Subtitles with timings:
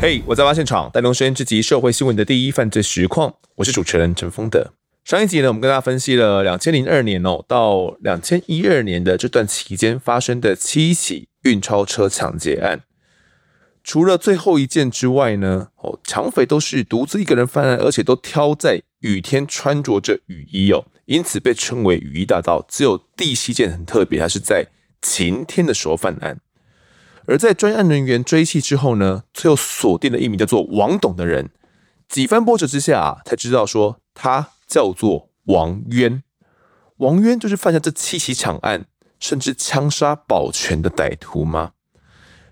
[0.00, 3.34] 嘿我在挖现场，带动声音之集社会新闻的第一犯罪实况。
[3.56, 4.72] 我是主持人陈丰德。
[5.04, 12.82] 上一集呢，我们跟大家分析了两千零二年哦到两千一二年的这段期间发生的七起运钞车抢劫案。
[13.82, 22.64] 除了最后一件之外呢，哦，抢匪都是独自一个人犯案，而且都挑在雨天穿着着雨衣哦，因此被称为雨衣大盗。
[22.68, 24.68] 只有第七件很特别，它是在
[25.02, 26.38] 晴天的时候犯案。
[27.28, 31.50] 而在专案人员追缉之后呢，最后锁定了一名叫做王董的人。
[32.08, 36.22] 几番波折之下啊，才知道说他叫做王渊。
[36.96, 38.86] 王渊就是犯下这七起抢案，
[39.20, 41.72] 甚至枪杀保全的歹徒吗？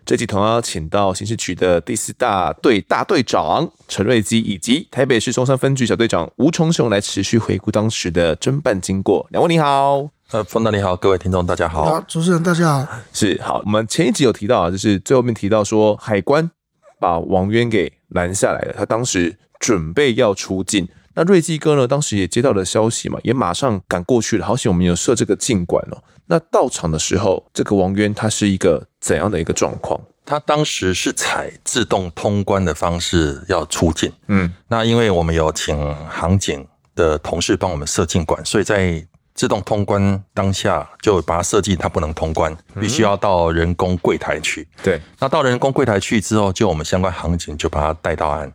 [0.05, 9.27] 这集同样请到刑事局的第四大队大队长陈瑞基，以及台北市松山分局小队长吴崇雄来持续回顾当时的侦办经过。
[9.31, 13.63] 两位你好，呃，冯导你好，各位听众大家好，好，主持人大家好，是好。
[13.65, 16.51] 我们前一集有提到啊，就是最后面提到说海关
[16.99, 20.89] 把王渊给拦下来了，他当时准备要出境。
[21.15, 24.45] 那瑞基哥呢，当时也接到了消息嘛，也马上赶过去了。
[24.45, 26.03] 好险我们有设这个禁管哦。
[26.27, 30.01] 那到场的时候，这个王渊他是一个怎样的一个状况？
[30.25, 34.13] 他当时是采自动通关的方式要出境。
[34.27, 39.07] 嗯，那因为我们有请航警的同事帮我们设禁管，所以在
[39.37, 44.67] 自动通关当下就把它设计，它不能通关，必须要到人工柜台去。
[44.83, 48.51] 对，那到人工柜台去之后，就我们相关航警就把它带到岸。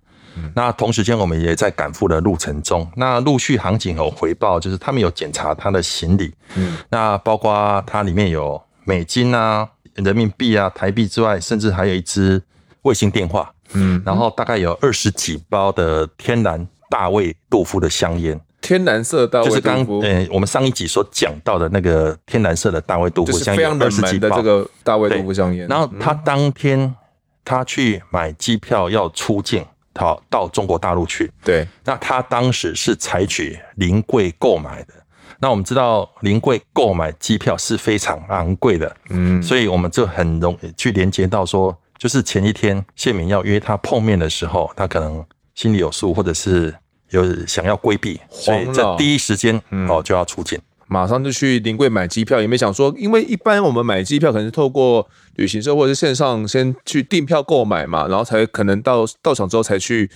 [0.56, 2.90] 那同时间，我们也在赶赴的路程中。
[2.96, 12.42] 那陆续航警有回报，就是他们有检查他的行李，嗯，那包括它里面有美金啊、人民币啊、台币之外，甚至还有一支
[12.84, 25.68] 卫星电话，嗯，然后大概有二十几包的天然大卫杜夫的香烟，天蓝色就是刚呃我们上一集所讲到的那个天蓝色的大卫杜夫香烟，非常冷门的这个大卫杜夫香烟。
[25.68, 26.96] 然后他当天
[27.44, 29.66] 他去买机票要出境。
[29.96, 31.30] 好，到中国大陆去。
[31.44, 34.94] 对，那他当时是采取临柜购买的。
[35.38, 38.96] 那我们知道，临柜购买机票是非常昂贵的。
[39.10, 45.24] 嗯，所以我们就很容易去连接到说，就是前一天谢敏要约他碰面的时候，他可能
[45.56, 46.74] 心里有数，或者是
[47.12, 50.60] 有想要规避，所以在第一时间哦就要出境。
[50.88, 55.08] 马上就去临柜买机票，也没想说，因为一般我们买机票可能是透过
[55.38, 60.12] 旅行社或者是线上先去订票购买嘛，然后才可能到到场之后才去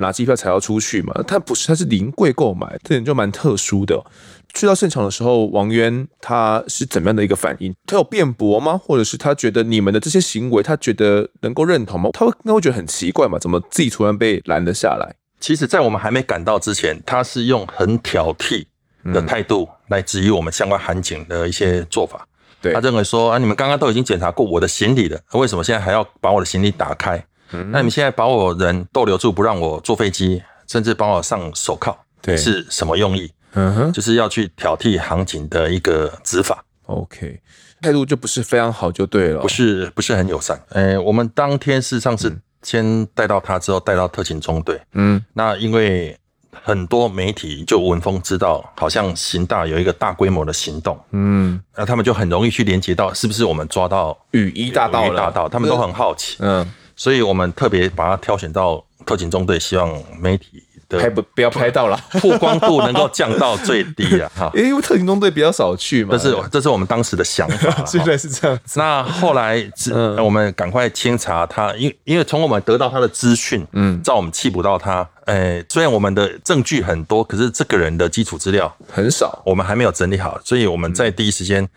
[0.00, 1.14] 拿机票才要出去嘛。
[1.28, 4.04] 他不是，他是临柜购买，这点就蛮特殊的。
[4.52, 7.72] 去到现场的时候，王渊他是怎么样的一个反应？
[7.86, 8.76] 他有辩驳吗？
[8.82, 12.10] 或者是他觉得你们的这些行为，他觉得能够认同吗？
[12.12, 13.38] 他会那会觉得很奇怪嘛？
[13.38, 15.14] 怎么自己突然被拦了下来？
[15.46, 18.66] 其实，在我们还没赶到之前，他是用很挑剔
[19.14, 22.26] 的态度来质疑我们相关航警的一些做法。
[22.60, 27.24] 对，他认为说啊，你们刚刚都已经检查过我的行李了，为什么现在还要把我的行李打开？
[27.52, 33.30] 嗯，那你们现在把我人逗留住，不让我坐飞机，甚至帮我上手铐，对，是什么用意？
[33.52, 36.64] 嗯哼，就是要去挑剔航警的一个执法。
[36.86, 37.40] OK，
[37.80, 40.60] 态度就不是非常好，就对了，不是不是很友善。
[40.70, 42.36] 诶，我们当天事实上是
[42.66, 44.80] 先带到他之后带到特勤中队。
[44.92, 46.18] 嗯，那因为。
[46.64, 55.20] 很多媒体就闻风知道，好像刑大有一个大规模的行动，嗯，那他们就很容易去连接到是不是我们抓到雨衣大盗了？
[55.20, 56.66] 大盗，他们都很好奇，嗯，
[56.96, 59.88] 所以我们特别把它挑选到特勤中队，希望
[60.18, 60.64] 媒体。
[60.88, 64.30] 拍不不要拍到了， 曝光度能够降到最低啊！
[64.36, 67.70] 哈， 因为特勤中队比较少去嘛，这是这是我们当时的想法。
[67.84, 68.78] 现在是这样子。
[68.78, 69.58] 那后来，
[69.92, 81.68] 嗯，我们赶快清查他，因因为从我们得到他的资讯，嗯，照我们气不到他，诶，虽然我们的证据很多，可是这个人的基础资料很少，我们还没有整理好，所以我们在第一时间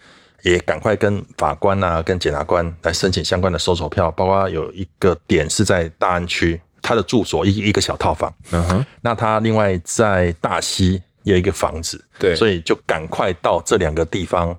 [0.44, 6.62] 也赶快跟法官啊、跟检察官来申请相关的搜索票，包括有一个点是在大安区。
[6.90, 14.58] 他的住所一一个小套房，嗯哼，那他另外在大溪也有一个房子，对，所以就赶快到这两个地方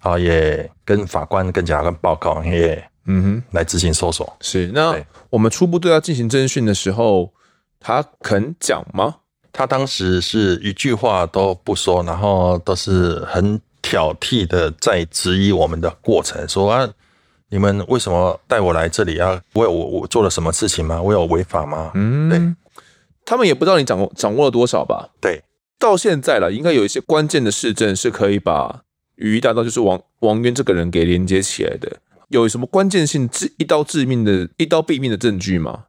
[0.00, 4.30] 啊，也跟法官跟检察官报告，也嗯哼，来执行搜索。
[4.42, 4.94] 是，那
[5.30, 7.32] 我们初步对他进行侦讯的时候，
[7.80, 9.14] 他肯讲吗？
[9.50, 16.86] 他当时是一句话都不说，然后都是很挑剔的在质疑我们的过程，说啊。
[17.52, 19.42] 你们为什么带我来这里啊？
[19.54, 21.02] 我有我我做了什么事情吗？
[21.02, 21.90] 我有违法吗？
[21.94, 22.82] 嗯，对，
[23.24, 25.10] 他们也不知道你掌握掌握了多少吧？
[25.20, 25.42] 对，
[25.76, 28.82] 到现在了，应该有一些关键的事证是可以把
[29.16, 31.98] 雨衣大道就是王王渊这个人给连接起来的。
[32.28, 35.86] 有什么关键性致一刀致命的一刀毙命的证据吗？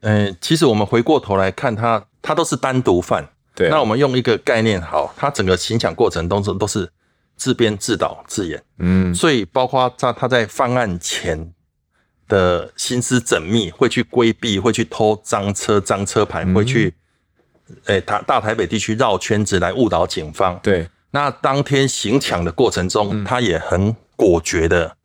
[0.00, 3.28] 嗯，其实我们回过头来看他，他都是单独犯。
[3.54, 6.90] 对，那我们用一个概念，好，他整个行抢过程当中都是。
[7.36, 11.52] 自编自导自演，嗯，所以包括他他在犯案前
[12.26, 16.94] 的心思缜密，会去规避，会去偷赃车、赃车牌，会去，
[17.84, 20.58] 诶，大大台北地区绕圈子来误导警方。
[20.62, 24.96] 对，那当天行抢的过程中，他也很果决的，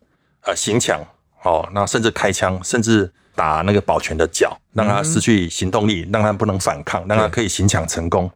[0.43, 0.99] 呃，行抢，
[1.43, 8.31] 哦，那甚至开枪，甚至打那个保全的脚，让他失去行动力，让他不能反抗，让他可以行抢成功。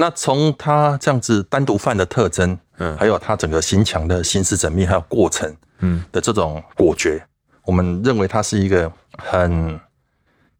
[0.00, 7.20] 那从他这样子单独犯的特征，嗯，还有他整个行强的心思缜密，还有过程，嗯的这种果决，
[7.64, 9.78] 我们认为他是一个很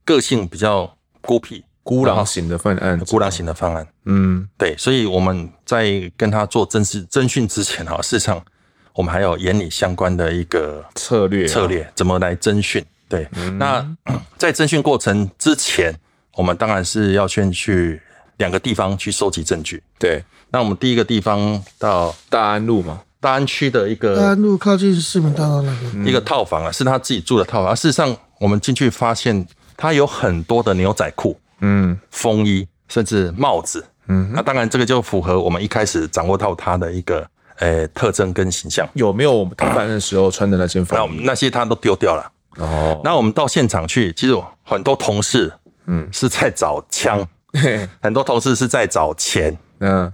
[0.05, 3.87] 个性比较孤僻、孤狼型的犯案，孤狼型的犯案。
[4.07, 8.45] 嗯，对，所以我们在跟他做侦讯侦讯之前，哈，事实上
[8.93, 12.85] 我们还有研拟相关的一个策略，策略怎么来侦讯。
[13.09, 13.97] 对，嗯、那
[14.37, 15.95] 在侦讯过程之前，
[16.35, 18.03] 我们当然是要先去。
[18.39, 19.81] 两个地方去收集证据。
[19.99, 27.77] 对，那我们第一个地方到大安路嘛，大安区的一个大安路靠近市民大道那边一个套房啊，是他自己住的套房。
[27.77, 29.47] 事实上，我们进去发现
[29.77, 37.27] 他有很多的牛仔裤、嗯，风衣，甚至帽子，嗯，那当然这个就符合我们一开始掌握到他的一个
[37.59, 38.89] 诶特征跟形象。
[38.95, 41.23] 有没有我们他犯的时候穿的那件风衣？
[41.25, 42.33] 那些他都丢掉了。
[42.57, 45.53] 哦，那我们到现场去，其实很多同事，
[45.87, 47.27] 嗯，是在找枪。
[48.03, 50.13] 很多同事是在找钱，嗯，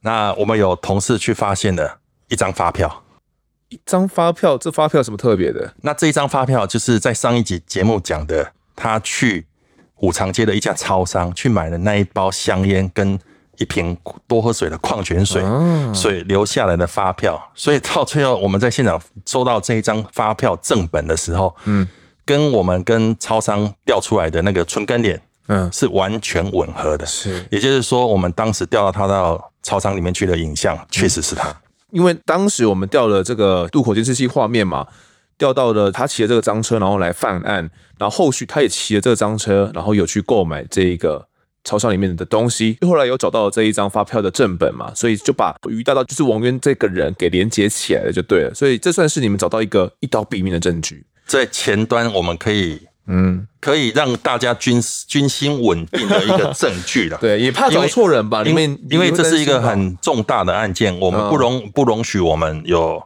[0.00, 1.98] 那我们有同事去发现了
[2.28, 3.02] 一张发票，
[3.68, 5.74] 一张发票，这发票有什么特别的？
[5.82, 9.46] 那这一张发票就是在上一集节目讲的，他去
[9.96, 13.18] 五常街的一家超商去买了那一包香烟跟
[13.56, 13.98] 一瓶
[14.28, 15.42] 多喝水的矿泉水，
[15.92, 17.50] 所以留下来的发票。
[17.56, 21.88] 所以到最后我们在现场收到这一张发票正本的时候，嗯，
[22.24, 25.20] 跟我们跟超商调出来的那个纯跟脸。
[25.48, 31.54] 嗯，是完全吻合的，是，也就是说，我们当时调到他到操场里面去的影像，确实是他。
[31.90, 34.86] 因为当时我们调了这个渡口监视器画面嘛，
[35.38, 41.26] 调到了他骑的这个赃车，然后来犯案，然后后续他也骑了这个赃车，然后有去购买这一个
[41.64, 48.52] 超商里面的东西，后来有找到了这一张发票的正本嘛，所以就把于大道就是王渊这个人给连接起来了，就对了。
[48.52, 52.87] 所以这算是你们找到一个一刀毙命的证据，在前端我们可以。
[53.10, 57.16] 嗯，可以让大家军军心稳定的一个证据了。
[57.22, 58.44] 对，也怕找错人吧？
[58.44, 63.02] 因为因为这是一个很重大的案件，我们不容不容许我们有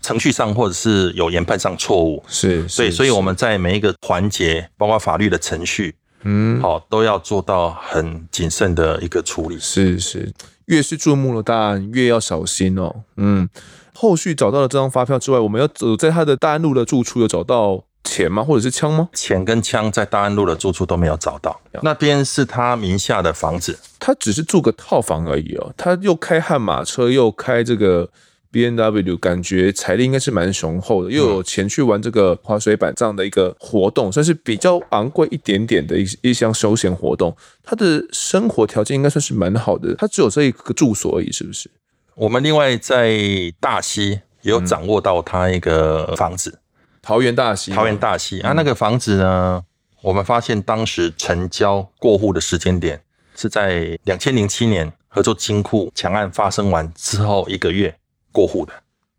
[0.00, 2.22] 程序上或者是有研判上错误。
[2.28, 9.58] 是，所以所以我们在每一个环节，包括法律的程序，嗯，好，都要做到很谨慎的一个处理。
[9.58, 10.32] 是是，
[10.66, 13.02] 越是注目的大案，越要小心哦。
[13.16, 13.48] 嗯，
[13.92, 17.82] 后续找到了这张发票之外，我们要走在他的大安路的住处，有找到。
[18.04, 18.44] 钱吗？
[18.44, 19.08] 或者是枪吗？
[19.12, 21.60] 钱跟枪在大安路的住处都没有找到。
[21.82, 25.72] 那边是他名下的房子，他只是住个套房而已哦。
[25.76, 28.08] 他又开悍马车，又开这个
[28.52, 37.36] B N W，感觉财力应该是蛮雄厚的，又有钱去玩这个滑水板这样的一个活动，算是比较昂贵一点点的一一项休闲活动。
[37.64, 41.68] 他的生活条件应该算是蛮好的，他只有这一个住所而已，是不是？
[42.14, 43.18] 我们另外在
[43.58, 46.60] 大溪也有掌握到他一个房子。
[47.04, 49.62] 桃园大溪，桃园大溪啊，那个房子呢，
[50.00, 53.02] 我们发现当时成交过户的时间点
[53.36, 57.94] 是在两千零七年合作金库强案发生完之后一个月
[58.32, 58.72] 过户的。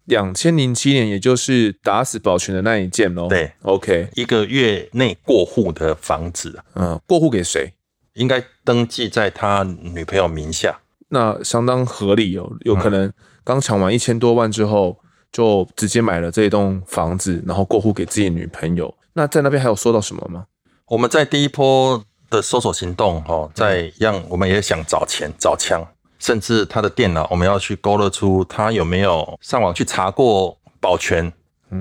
[0.06, 3.28] 两千零七年，也就是打死保全的那一件喽。
[3.28, 7.74] 对，OK，一个月内过户的房子，嗯，过户给谁？
[8.14, 10.80] 应该登记在他女朋友名下。
[11.10, 13.14] 那相当合理哦，有可能
[13.44, 14.98] 刚抢完一千多万之后。
[15.36, 18.96] 就直接买了这一栋房子，然后过户给自己女朋友。
[19.12, 20.46] 那在那边还有收到什么吗？
[20.88, 25.86] 我们在第一波的搜索行动，哦，在让我们也想找钱、找枪，
[26.20, 31.30] 甚至他的电脑，我们要去勾勒出他有没有上网去查过保全。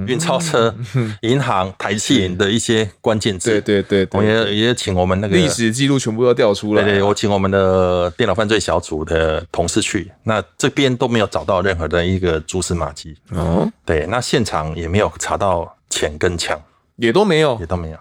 [0.07, 0.75] 运钞车、
[1.23, 6.83] 银行、台企银的一些关键字，对对对，我也也请我们那个历史记录全部都调出来。
[6.83, 13.17] 对对，我请我们的电脑犯罪小组的同事去，那这边都没有找到任何的一个蛛丝马迹。
[13.31, 16.61] 哦，对，那现场也没有查到钱跟枪，
[16.97, 17.99] 也都没有，也都没有。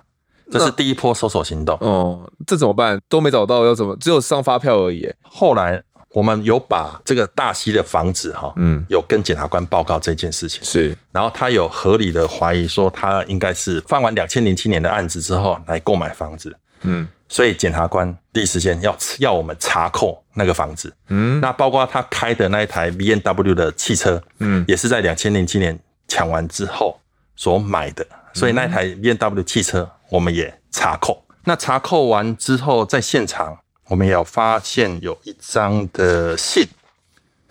[0.51, 1.77] 这是第一波搜索行动。
[1.81, 2.99] 哦，这怎么办？
[3.07, 3.95] 都没找到，要怎么？
[3.97, 5.09] 只有上发票而已。
[5.21, 5.81] 后来。
[6.13, 25.77] 我们有把这个大溪的房子哈，嗯，有跟检察官报告这件事情，是，然后他有合理的怀疑说他应该是犯完两千零七年的案子之后来购买房子，嗯，所以检察官第一时间要要我们查扣那个房子，嗯，那包括他开的那一台 B N W 的汽车，嗯，也是在两千零七年
[26.07, 26.99] 抢完之后
[27.35, 33.57] 所买的，所以那台 B N W 汽车我们也查扣，那查扣完之后在现场。
[33.89, 36.67] 我们也有发现有一张的信，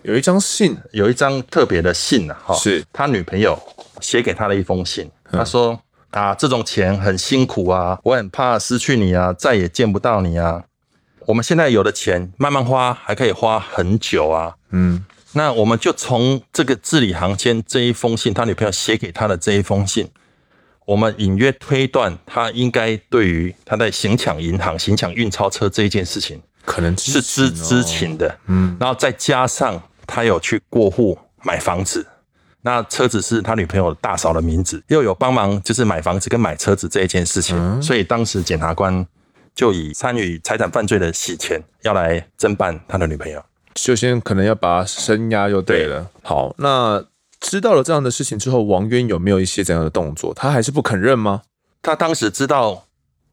[0.03, 3.59] 有一张信，有一张特别的信啊，哈，是他女朋友
[4.01, 5.11] 写给他的一封信。
[5.31, 5.79] 他说
[6.11, 10.65] ：“啊，这种钱很辛苦啊，我很怕失去你啊，再也见不到你啊。
[11.27, 14.57] 我们现在有的钱慢慢花，还可以花很久啊。
[14.71, 20.11] 嗯，那我们就从这个字里行间这一封信，他女朋友写给他的这一封信，
[20.85, 28.39] 我们隐约推断，他应该对于他在行抢银行、行抢运钞车这一件事情，可能是知知情的。
[28.47, 32.07] 嗯，然后再加上他有去过户买房子。
[32.65, 39.05] 那车子是他女朋友大嫂的名字，又有帮忙就是买房子跟买车子这一件事情，嗯、所以当时检察官
[39.53, 46.03] 就以参与财产犯罪的洗钱要来侦办他的女朋友，就先可能要把他声押就对了。
[46.03, 47.05] 对好，那
[47.43, 50.33] 知道了这样的事情之后，王渊有没有一些怎样的动作？
[50.33, 51.43] 他还是不肯认吗？
[51.83, 52.87] 他当时知道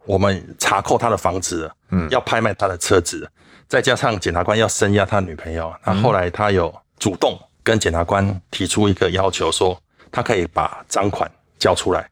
[0.06, 3.30] 我们查扣他的房子，嗯，要拍卖他的车子，
[3.68, 7.40] 再加上检察官要声押他女朋友，那后来他有主动。
[7.62, 9.80] 跟检察官提出一个要求，说
[10.12, 12.10] 他可以把赃款交出来，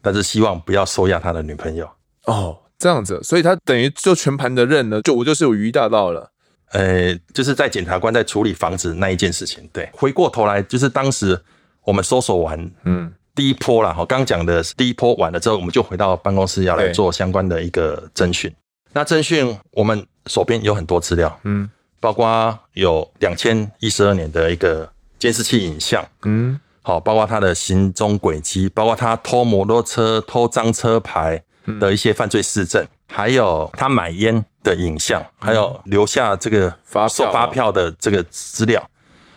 [0.00, 1.90] 但是希望不要收押他的女朋友。
[2.26, 6.30] 哦，这样子，所以他等于就全盘的认了，就我就是有渔大盗了。
[6.70, 9.68] 呃，就是在检察官在处理房子那一件事情。
[9.72, 11.40] 对，回过头来，就是当时
[11.84, 18.52] 我们搜索完，嗯，第一波了，哈，刚讲的第一波完了之后，我们就回到办公室要来做相关的一个侦讯。
[18.92, 24.90] 那侦讯我们手边有很多资料，嗯，包括有两千一十二年的一个。
[25.20, 31.44] 监视器影像，嗯，好，包括他的行踪轨迹，包括他偷摩托车、偷赃车牌
[31.78, 38.88] 的一些犯罪事证，嗯、还有他买烟的影像，嗯、还有留下这个发售发票的这个资料，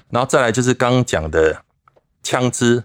[0.10, 1.64] 然后再来就是刚刚讲的
[2.22, 2.84] 枪支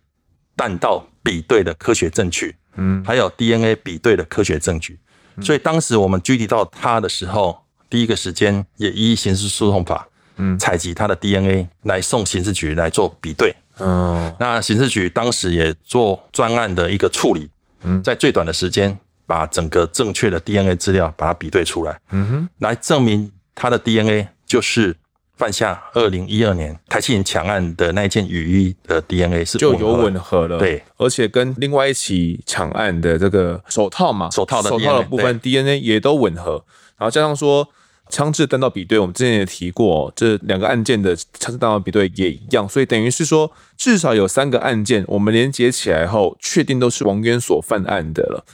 [0.57, 4.99] 弹道比对的科学证据，嗯，还有 DNA 比对的科学证据，
[5.43, 10.09] 所以当时我们拘提到他的时候，第一个时间也依刑事诉讼法。
[10.41, 13.53] 嗯，采集他的 DNA 来送刑事局来做比对。
[13.81, 17.51] 嗯，那刑事局当时也做专案的一个处理。
[17.83, 18.97] 嗯，在最短的时间
[19.29, 22.01] 把整个正确的 DNA 资料把它比对出来。
[22.11, 24.97] 嗯哼，来证明他的 DNA 就是
[25.37, 30.59] 犯下二零一二年台企银抢案的那一件雨衣的 DNA 是就有吻合了。
[30.59, 36.65] 对，而且跟另外一起抢案的这个手套嘛，手套的手套的部分 DNA 也都吻合，
[36.97, 37.69] 然后加上说。
[38.11, 48.47] 枪支弹道比对，我们之前也提过，这两个案件的枪支弹道比对也一样，所以等于是说，至少有三个案件，我们连接起来后，确定都是王渊所犯案的了。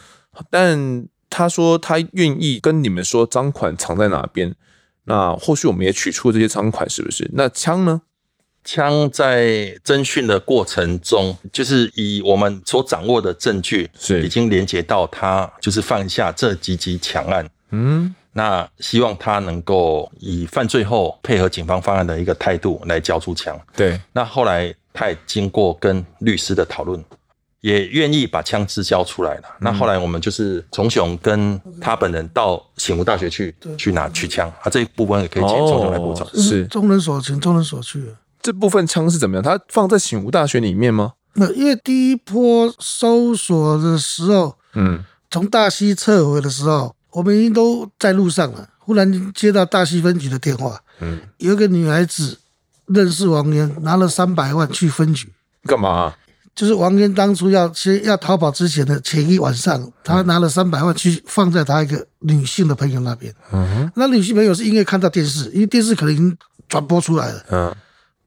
[0.51, 4.55] 但他说他愿意跟你们说赃款藏在哪边，
[5.05, 7.31] 那或许我们也取出这些赃款，是不是？
[7.35, 8.03] 那枪呢？
[8.65, 18.15] 枪在侦讯的过程中，就是以我们所掌握的证据，是已经连接到他就是犯下这几起抢案，嗯。
[18.37, 23.57] 那希望他能够以犯罪后配合警方方案的一个态度来交出枪。
[23.77, 27.01] 对，那后来他也经过跟律师的讨论，
[27.65, 29.43] 也愿意把枪支交出来了。
[29.45, 36.29] 嗯、那后来我们就是从雄跟他本人到醒吾大学去去拿取枪啊，这一部分也可以请从雄来补充。
[36.35, 38.05] 是众人所请，众人所去。
[38.43, 39.43] 这部分枪是怎么样？
[39.43, 41.15] 它放在醒吾大学里面吗？
[41.35, 46.95] 那因为第一波搜索的时候，嗯，从大溪撤回的时候。
[47.15, 52.37] 我们已经都在路上了，忽然接到大溪分局的电话，嗯，有一个女孩子
[52.87, 56.19] 认识王渊，拿了三百万去分局干嘛啊？
[56.55, 66.37] 就是王渊当初要先要逃跑之前的前一晚上，他拿了三百万去放在他一个女性的朋友那边，嗯哼，那女性朋友是因为看到电视，因为电视可能已经
[66.69, 67.75] 转播出来了，嗯。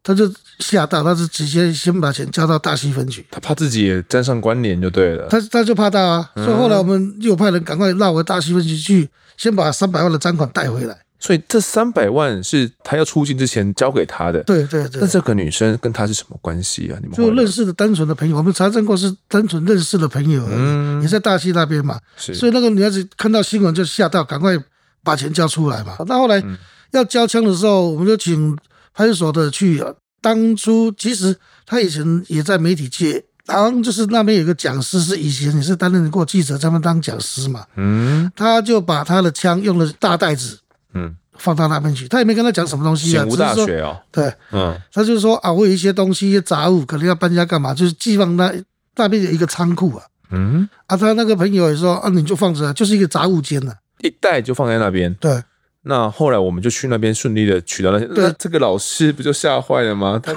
[0.04, 5.28] 他就吓到，他是直接先把钱交到大溪分局，他怕自己也沾上关联就对了。
[5.30, 10.98] 他他就怕到啊，所以后来我们又派人赶快绕回大溪分局去，先把三百万的赃款带回来。
[11.20, 14.44] 所以这三百万是他要出境之前交给他的。
[14.44, 15.02] 对对对。
[15.02, 16.98] 那这个女生跟他是什么关系啊？
[17.02, 22.00] 你们就认识的单纯的朋友，我们查证过是单纯认识的朋友，嗯，也在大溪那边嘛。
[22.16, 22.34] 是。
[22.34, 24.58] 所以那个女孩子看到新闻就吓到，赶快
[25.04, 25.96] 把钱交出来嘛。
[26.06, 26.44] 那后来
[26.92, 28.58] 要交枪的时候，我们就请。
[28.98, 29.80] 派出所的去，
[30.24, 37.64] 当初其实他以前也在媒体界，然后就是那边有个讲师，是以前也是担任过记者，他们当讲师嘛。
[37.76, 40.58] 嗯，他就把他的枪用了大袋子，
[40.98, 48.52] 嗯，放到那边去，他也没跟他讲什么东西啊，醒吾大学哦，对，嗯，他就说啊，我有一些东西，一些杂物，可能要搬家干嘛，就是寄放那
[48.96, 50.04] 那边有一个仓库啊。
[50.32, 55.14] 嗯，啊，他那个朋友也说啊，你就放着，就是一个杂物间呐，一袋就放在那边。
[55.16, 55.44] 对。
[55.88, 60.20] 那后来我们就去那边顺利的取到那些，那这个老师不就吓坏了吗？
[60.22, 60.34] 他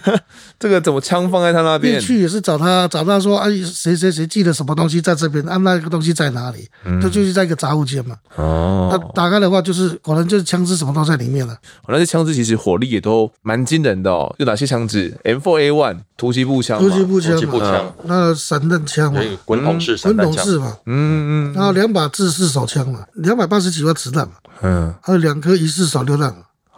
[0.58, 2.00] 这个怎么枪放在他那边？
[2.00, 5.44] 去也是找他，找他说啊，谁谁谁寄了什么东西在这边？
[5.46, 6.68] 啊，那个东西在哪里？
[6.84, 8.16] 嗯，他就是在一个杂物间嘛。
[8.36, 11.52] 哦，他打开的话，就是可能就是枪支什么都在里面了。
[11.82, 14.34] 哦，那些枪支其实火力也都蛮惊人的哦。
[14.38, 24.34] 有哪些枪支？M4A1 突击步枪，突击步枪，步枪，那散弹枪嘛，滚筒式散弹枪，滚筒式嘛，嗯嗯，然后两把自式手枪嘛，两百八十几发子弹嘛。
[24.62, 26.34] 嗯，还有两颗疑似手榴弹。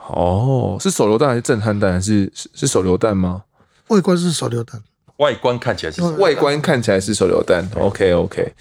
[0.09, 1.95] 哦，是手榴弹还是震撼弹？
[1.95, 3.43] 还是是是手榴弹吗？
[3.89, 4.81] 外观是手榴弹，
[5.17, 7.69] 外观看起来是外观看起来是手榴弹。
[7.75, 8.53] OK OK，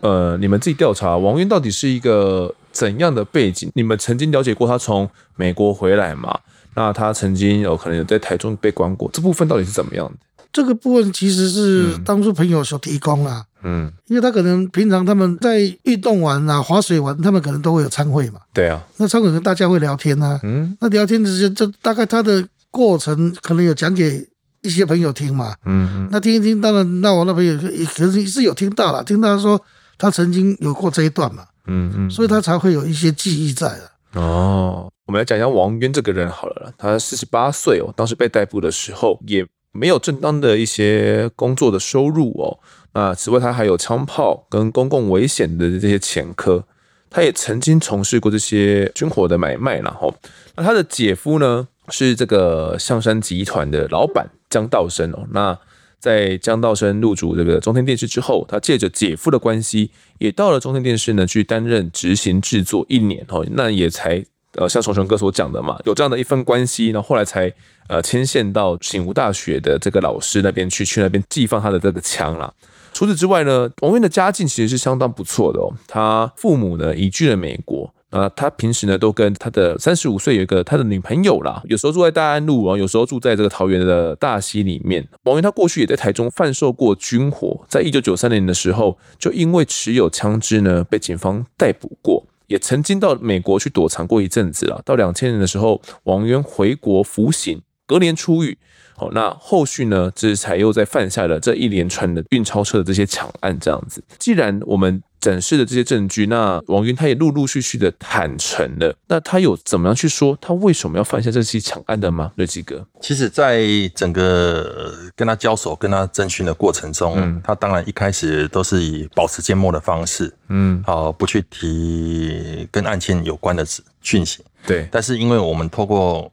[0.00, 3.70] 呃，你们自己调查王渊到底是一个怎样的背景？
[3.74, 6.38] 你们曾经了解过他从美国回来吗？
[6.74, 10.16] 那他曾经有可能有在台中被关过，这部分到底是怎么样的？
[10.52, 13.44] 这个部分其实是当初朋友所提供啦。
[13.64, 18.40] 嗯，因为他可能平常他们在运动完啊、滑水完，他们可能都会有参会嘛。
[18.52, 20.38] 对啊，那参会跟大家会聊天啊。
[20.42, 24.26] 嗯，那聊天之间，就大概他的过程可能有讲给
[24.62, 25.54] 一些朋友听嘛。
[25.64, 29.60] 嗯嗯，那听一听，当然，那我那朋友也可能是有听到了，听到他说
[29.96, 31.44] 他曾经有过这一段嘛。
[31.68, 33.92] 嗯嗯，所以他才会有一些记忆在了。
[34.14, 42.58] 哦，我们来讲一下王渊这个人好了，他四十八岁哦，当时被逮捕的时候也没有正当的一些工作的收入哦。
[42.94, 46.64] 那此外，他还有枪炮跟公共危险的这些前科，
[47.08, 50.14] 他也曾经从事过这些军火的买卖，然后，
[50.56, 55.26] 那他的姐夫呢是这个象山集团的老板江道生哦。
[55.30, 55.58] 那
[55.98, 63.46] 在江道生入主这个中天电视之后，他借着姐夫的关系，也到了中天电视呢去担任执行制作一年哦。
[63.52, 64.22] 那也才
[64.56, 67.50] 呃像崇雄哥所讲的嘛，有这样的一份关系，那后，后来才
[67.88, 72.52] 呃牵线到醒吾大学的这个老师那边去，去那边寄放他的这个枪啦。
[72.92, 75.72] 除此之外呢，王渊的家境其实是相当不错的哦。
[75.88, 85.08] 他父母呢移居了美国，啊，他平时呢都跟他的三十五岁有一个他的女朋友啦，有时候住在大安路啊，有时候住在这个桃园的大溪里面。
[85.24, 94.82] 王渊他过去也在台中贩售过军火，在一九九三年的时候，就因为持有枪支呢被警方逮捕过，也曾经到美国去躲藏过一阵子了。
[94.84, 97.62] 到两千年的时候，王渊回国服刑，
[97.92, 98.56] 隔年出狱。
[98.94, 100.10] 好，那后续呢？
[100.14, 104.02] 这才又在犯下了这一连串的运钞车的这些抢案，这样子。
[104.18, 108.94] 既然我们展示的这些证据，那王云他也陆陆续续的坦诚了。
[109.08, 112.32] 那他有怎么样去说他为什么要犯下这些抢案的吗？
[112.36, 113.62] 瑞基哥，其实，在
[113.94, 123.66] 整个跟他交手、跟他侦讯的过程中，嗯，他当然一开始都是以保持缄默的方式，嗯，好，不去提跟案件有关的
[124.02, 124.44] 讯息。
[124.64, 126.30] 对，但是因为我们透过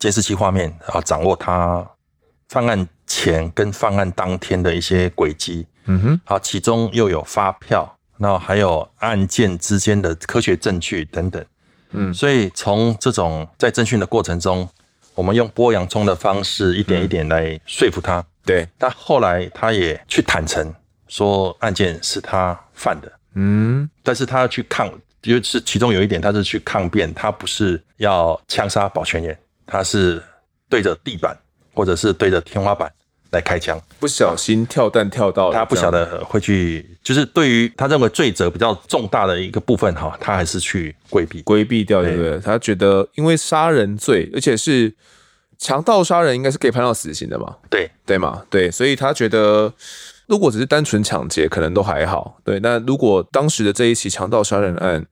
[0.00, 1.88] 监视器画面啊，掌握他
[2.48, 11.44] 犯案前跟犯案当天的一些轨迹，嗯哼，好，其中又有发票，然后还有案件之间的科学证据等等，
[11.90, 14.66] 嗯，所以从这种在侦讯的过程中，
[15.14, 20.74] 我们用剥洋葱的方式一点一点来说服他，对，但后来他也去坦诚
[21.08, 29.38] 说案件是他犯的，嗯，但是他要去抗，就是其中有一点他是去抗辩，他不是要枪杀保全员。
[29.70, 30.22] 他是
[30.68, 31.38] 对着地板，
[31.72, 32.92] 或者是对着天花板
[33.30, 42.38] 来开枪，不小心跳弹跳到，他不晓得会去，就是对于他认为罪责比较重大的一个部分哈，他还是去规避规避掉，对不对？
[42.40, 44.92] 他觉得因为杀人罪，而且是
[45.58, 47.56] 强盗杀人，应该是可以判到死刑的嘛？
[47.70, 48.42] 对对嘛？
[48.50, 49.72] 对，所以他觉得
[50.26, 52.40] 如果只是单纯抢劫，可能都还好。
[52.42, 55.06] 对，那如果当时的这一起强盗杀人案，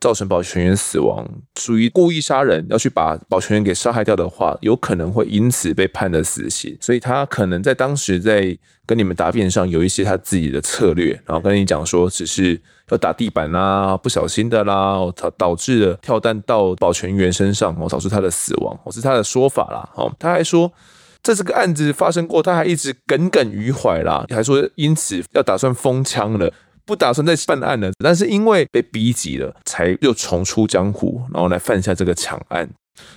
[0.00, 6.76] 造成保全员死亡，属于故意杀人，要去把保全员给杀害掉的话，有可能会因此被判的死刑。
[6.80, 19.88] 所以他可能在当时在跟你们答辩上有一些他自己的策略，然后跟你讲说，只是要打地板啦，不小心的啦，导导致了跳弹到保全员身上，哦，导致他的死亡，我，是他的说法啦。
[19.94, 20.72] 哦，他还说，
[21.22, 26.52] 在这个案子发生过，他还一直耿耿于怀啦，还说因此要打算封枪了。
[26.92, 32.68] 不打算再犯案了，但是因为被逼急了，才又重出江湖，然后来犯下这个抢案。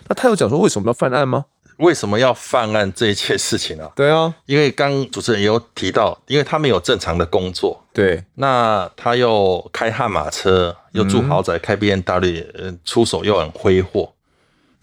[0.07, 1.43] 那他有讲说为什么要犯案吗？
[1.79, 3.91] 为什么要犯案这一切事情啊？
[3.97, 12.43] 对啊，因为刚主持人也有提到，因为他没有正常的工作，对，那他又开悍马车，又住豪宅，嗯、开 B N W，
[12.85, 14.13] 出手又很挥霍。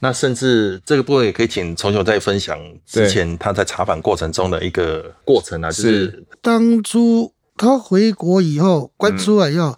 [0.01, 7.33] 那甚至这个部分也可以请从雄再分享之前他在查访过程中的一个过程啊，就是，是当初。
[7.63, 9.77] 他回国以后关出来以后，嗯、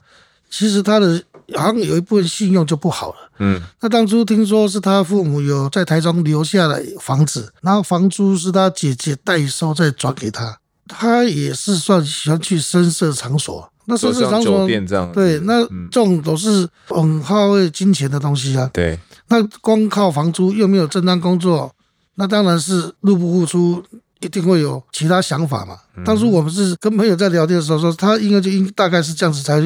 [0.49, 1.23] 其实他的
[1.55, 3.17] 好像有一部分信用就不好了。
[3.39, 10.59] 嗯，那当初听说是他父母有在台中留下了房子，然后房租是他姐姐代收再转给他。
[10.87, 18.71] 他也是算喜欢去深色场所，那甚至像酒店这样，对，那这种都是很耗费金钱的东西啊。
[18.73, 21.71] 对，那光靠房租又没有正当工作，
[22.15, 23.83] 那当然是入不敷出，
[24.25, 25.77] 一定会有其他想法嘛。
[26.05, 29.63] 当初我们是跟朋友在聊天的时候说，他应该就应大概是这样子才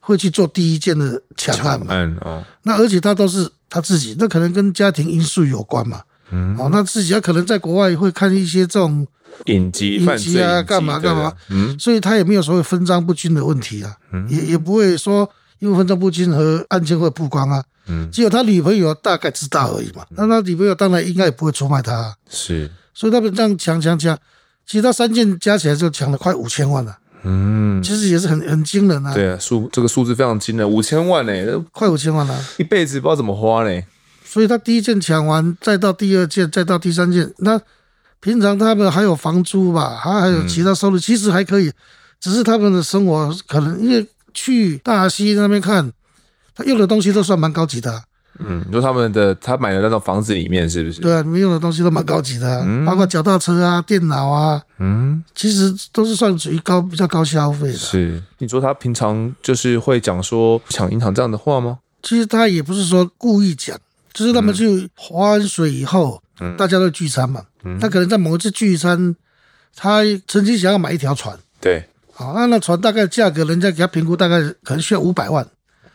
[0.00, 1.94] 会去做第一件的抢案嘛。
[1.94, 6.02] 案哦，那而且他都是他自己，那可能跟家庭因素有关嘛。
[6.30, 9.06] 嗯，哦，那自己他可能在国外会看一些这种。
[9.46, 11.32] 影集、影集啊，干嘛干嘛？
[11.48, 22.70] 嗯，所以他也没有所谓分赃不均的问题啊，嗯，也也不会说因为分赃不均和案件会曝光啊，嗯，只有他女朋友大概知道而已嘛，那他女朋友当然应该也不会出卖他，啊，是，
[23.02, 24.16] 所以他们这样抢抢抢，
[24.64, 31.32] 其实他三件加起来就抢了快五千万了，嗯，其实也是很很惊人啊，对啊，数这个数字非常惊人，五千万呢，
[31.72, 33.82] 快五千万了，一辈子不知道怎么花呢，
[34.24, 37.60] 所以他第一件抢完，再到第二件，再到第三件，那。
[38.20, 41.72] 平常他们还有房租吧，还还有其他收入，其实还可以，
[42.20, 45.90] 只是他们的生活可能因为去大溪那边看，
[46.54, 48.04] 他用的东西都算蛮高级的。
[48.46, 51.00] 嗯，你说他们的他买的那种房子里面是不是？
[51.00, 57.74] 对啊，里面用的东西都蛮高级的，包括脚踏车啊、电脑啊，嗯，其实都是算属于高比较高消费的。
[57.74, 61.78] 是，你说他平常就是会讲说抢银行这样的话吗？
[62.02, 63.78] 其实他也不是说故意讲，
[64.12, 67.42] 就是他们去划完水以后，嗯，大家都聚餐嘛。
[67.64, 69.14] 嗯他可能在某一次聚餐，
[69.76, 75.46] 他曾经想要买一条船，对，好，那那船大概价格，人家给他评估大概可能需要五百万，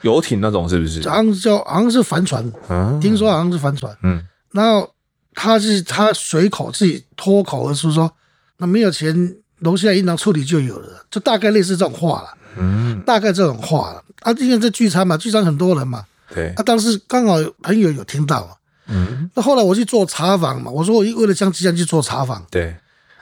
[0.02, 1.08] 游艇那种是不是？
[1.08, 4.90] 好像叫好像是帆船，嗯，听说好像是帆船，嗯，然后
[5.34, 8.12] 他是他随口自己脱口而出说，
[8.58, 18.58] 那没有钱，楼下银行处理就有了，就大概类似这种话了，嗯，大概这种话了，啊，因为在聚餐嘛，聚餐很多人嘛，对，啊，当时刚好朋友有听到。
[18.90, 22.74] 嗯，那后来我去做查访嘛，我说我为了将即将去做查访，对，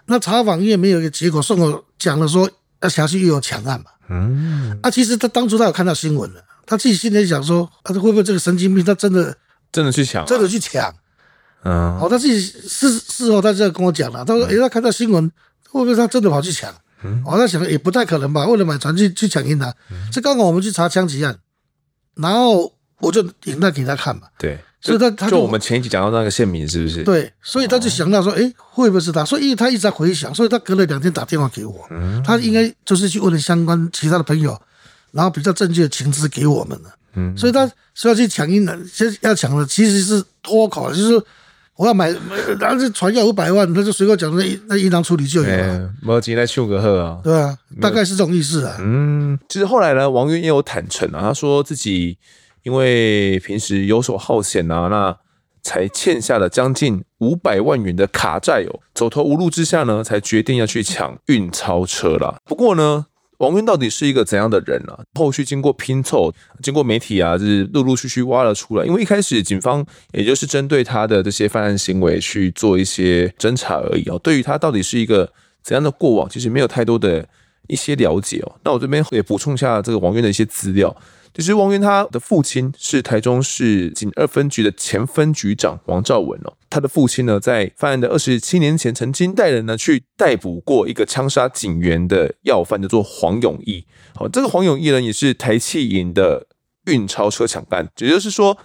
[0.06, 2.48] 那查访因为没有一个结果，顺口讲了说，
[2.80, 9.36] 那辖区又有抢案嘛，嗯，啊，其实他当初他有看到新闻了，他自己心里想说，啊，会不会这个神经病他真的
[9.72, 10.94] 真的去抢，真的去抢，
[11.64, 15.32] 嗯，好，他自己事事后他这样跟我讲了，他说，诶，他看到新闻，
[15.70, 16.74] 会不会他真的跑去抢？
[17.04, 19.74] 嗯，我在想也不太可能吧，为了买船去去抢银行，
[20.12, 21.38] 这刚好我们去查枪击案，
[22.16, 24.60] 然后我就引他给他看嘛，对。
[24.82, 27.04] 所以他他就我们前一集讲到那个县民是不是？
[27.04, 29.26] 对，所以他就想到说，哎、欸，会不会是他？
[29.26, 34.62] 所以因为他一直在回想，所以他隔了两天打电话给我，嗯、他应该就是去问了相关其他的朋友，
[35.16, 36.90] 然后比较正确的情资给我们了。
[37.16, 41.26] 嗯，所以他说要去抢银行，其实要抢的其实是脱口，就是说
[41.78, 42.14] 我要买，
[42.60, 48.76] 然后这船要五百万，他就随口讲那那银行处理就有了，没钱来秀个贺啊，对啊，大概是这种意思啊。
[48.80, 52.18] 嗯，其实后来呢，王渊也有坦诚啊，他说自己。
[52.66, 55.16] 因为平时游手好闲啊，那
[55.62, 62.38] 才欠下了将近五百万元的卡债哦，走投无路之下呢，才决定要去抢运钞车啦。
[62.44, 63.06] 不过呢，
[63.38, 65.00] 王渊到底是一个怎样的人啊？
[65.14, 68.86] 后续经过拼凑，经过媒体啊，就是陆陆续续挖了出来。
[68.86, 77.28] 因为一开始警方也就是针对他的这些犯案行为去做一些侦查而已哦，对于他到底是一个怎样的过往，其实没有太多的
[77.68, 78.56] 一些了解哦。
[78.64, 80.96] 那我这边也补充一下这个王渊的一些资料。
[81.36, 93.86] 其实王源他的父亲是台中市警二分局的前分局长王兆文哦，他的父亲呢在犯案的二十七年前，曾经带人呢去逮捕过一个枪杀警员的要犯，叫做黄永义。
[94.16, 96.48] 好，这个黄永义呢也是台气营的
[96.86, 98.58] 运钞车抢案，也就是说。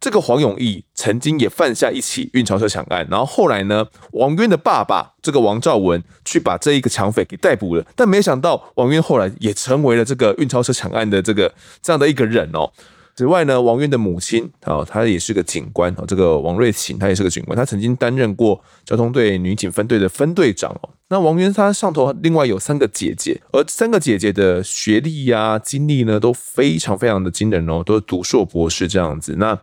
[0.00, 12.70] 这个黄永义曾经也犯下一起运钞车抢案，然后后来呢，王渊的爸爸这个王兆文去把这一个抢匪给逮捕了，但没想到王渊后来也成为了这个运钞车抢案的这个这样的一个人哦。
[13.16, 20.90] 此外呢，王渊的母亲啊，她也是个警官哦，这个王瑞琴，她也是个警官，她曾经担任过交通队女警分队的分队长哦。
[21.08, 29.34] 那王渊他上头另外有三个姐姐，而三个姐姐的学历呀、啊、经历呢都非常非常的惊人哦，都是读硕博士这样子。
[29.36, 29.58] 那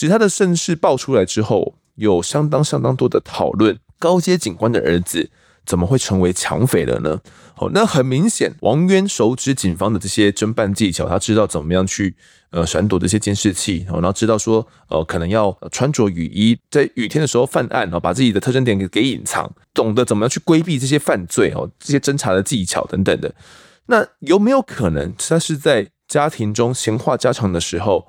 [0.00, 3.78] 其他的身世爆出来之后，有相当相当多的讨论。
[3.98, 5.28] 高阶警官的儿子
[5.66, 7.20] 怎么会成为抢匪了呢？
[7.56, 12.16] 哦，那很明显，王渊熟知警方的这些侦办技巧，他知道怎么样去
[12.48, 23.34] 呃闪躲这些监视器，然后知道说呃可能要穿着雨衣，在雨天的时候犯案，然后把自己的特征点给给隐藏，懂得怎么样去规避这些犯罪哦，这些侦查的技巧等等的。
[23.84, 28.08] 那有没有可能他是在家庭中闲话家常的时候？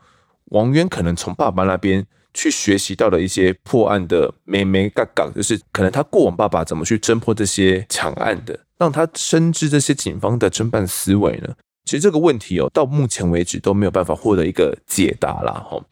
[0.51, 11.53] 王渊可能从爸爸那边去学习到了一些破案的眉眉角角，就是可能他过往爸爸怎么去侦破这些抢案的，让他深知这些警方的侦办思维呢？
[11.83, 15.53] 其实这个问题哦，到目前为止都没有办法获得一个解答啦。
[15.67, 15.83] 哈。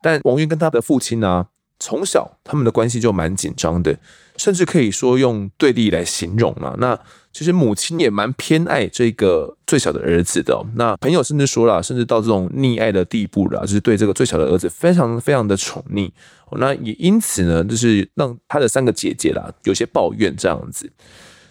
[0.00, 1.46] 但王渊跟他的父亲呢，
[1.78, 3.96] 从小他们的关系就蛮紧张的，
[4.36, 6.76] 甚至可以说用对立来形容了。
[6.78, 6.98] 那
[7.34, 16.08] 其实母亲也蛮偏爱这个最小的儿子的、那朋友甚至说了，甚至到这种溺爱的地步了，就是对这个最小的儿子非常非常的宠溺。
[16.52, 20.92] 那也因此呢，就是让他的三个姐姐啦有些抱怨这样子。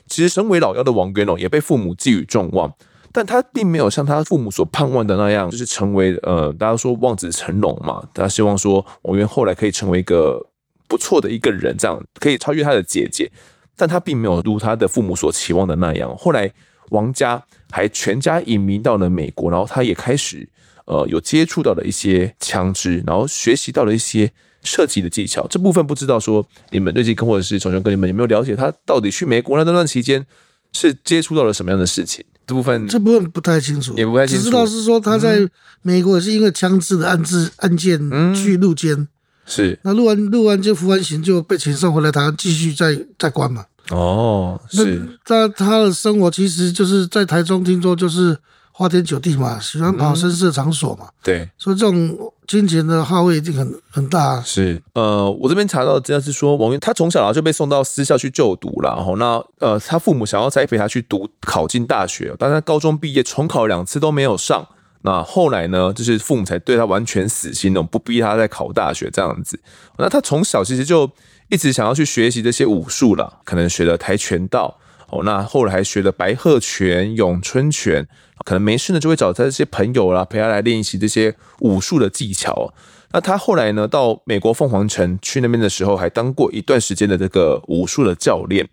[0.08, 2.74] 其实身为老幺的王渊哦，也被父母寄予众望，
[3.12, 8.02] 但他并没有像他父母所盼望的那样，就是成为呃，大家说望子成龙嘛。
[8.14, 10.48] 他希望说王源后来可以成为一个
[10.88, 13.30] 不错的一个人，这样可以超越他的姐姐。
[13.76, 16.16] 但他并没有如他的父母所期望的那样。
[16.18, 16.52] 后来，
[16.90, 20.48] 王家还全家移民到了美国，然后他也开始
[20.86, 24.32] 呃有接触到了一些枪支，然后学习到了一些
[24.64, 25.48] 射击的技巧。
[25.48, 30.26] 这部分不知道说你们最近跟或者是小熊哥你们有没有了解他到底去美国那段期间
[30.72, 32.24] 是接触到了什么样的事情？
[32.46, 34.44] 这部分这部分不太清楚，也不太清楚。
[34.44, 35.40] 只知道是说他在
[35.82, 37.98] 美国也是因为枪支的案子案件
[38.36, 38.94] 去入监。
[38.94, 39.08] 嗯
[39.46, 43.66] 是，那录完录完就服完刑就被遣送回来，台湾继续再再关嘛。
[43.92, 45.02] 哦，是。
[45.28, 48.38] 那他他的生活其实就是在台中，听说就是
[48.72, 51.06] 花天酒地嘛，喜欢跑声色场所嘛。
[51.08, 54.44] 嗯、对，所以这种金钱的耗费一定很很大、啊。
[54.46, 64.66] 是，呃，我这边查到的资料是说，王源他从小就被送到私校去就读了，然后那呃，他父母想要栽培他去读考进大学，但他高中毕业重考两次都没有上。
[65.04, 69.60] 那后来呢，就是父母才对他完全死心了，不逼他再考大学这样子。
[69.98, 71.12] 那他从小其实就
[71.50, 78.08] 一直想要去学习这些武术了，可能学了跆拳道哦，那后来还学了白鹤拳、咏春拳，
[78.46, 82.74] 可能没事呢就会找他这些朋友啦，陪他来练习这些武术的技巧。
[83.12, 88.68] 那他后来呢，到美国凤凰城去那边的时候，还当过一段时间的这个武术的教练。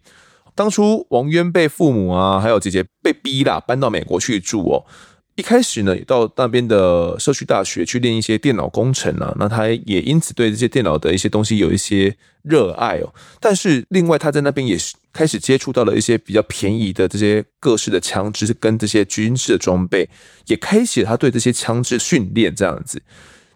[0.54, 4.86] 当初王渊被父母啊，还有姐姐被逼啦，搬到美国去住哦。
[5.40, 13.10] 一开始呢，也到那边的社区大学去练一些电脑工程啊，那他也因此对这些电脑的一些东西有一些热爱哦。
[13.40, 20.06] 但是另外他在那边也是开始接触到了一些比较便宜的这些各式的枪支跟这些军事的装备，
[20.44, 23.00] 也开启了他对这些枪支训练这样子。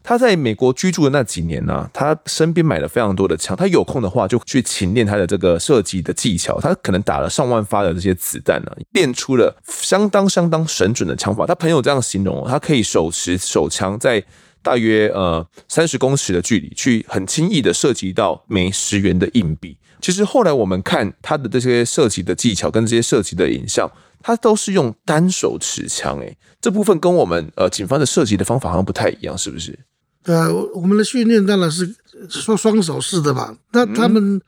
[0.04, 3.56] 他在美国居住的那几年呢、他身边买了非常多的枪。
[3.56, 6.60] 他有空的话就去勤练他的这个射击的技巧。
[6.60, 11.46] 他可能打了上万发的这些子弹呢、练出了相当相当神准的枪法。
[11.46, 14.22] 他朋友这样形容，他可以手持手枪在
[14.60, 19.78] 大约呃三十公尺的距离去很轻易的射击到每十元的硬币。
[20.02, 23.90] 其实后来我们看他的这些射击的技巧跟这些射击的影像，
[24.20, 26.18] 他都是用单手持枪。
[26.18, 29.78] 诶，这部分跟我们呃警方的射击的方法好像不太一样，是不是？
[30.24, 31.94] 对啊，我们的训练当然是
[32.28, 33.54] 说双手式的嘛。
[33.72, 34.40] 那他们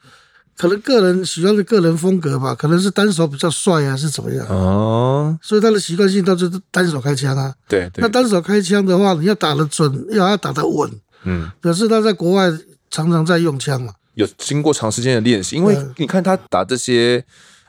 [0.57, 4.47] 可能个人喜欢的个人风格吧，可能是单手比较帅啊，是怎么样？
[4.49, 7.55] 哦，所以他的习惯性都是单手开枪啊。
[7.69, 10.91] 对，对，那单手开枪的话，你要打得准，要要打得稳。
[11.25, 12.51] 嗯，可是他在国外
[12.91, 17.25] 常常在用枪嘛，有经过长时间的练习，因为你看他打这些。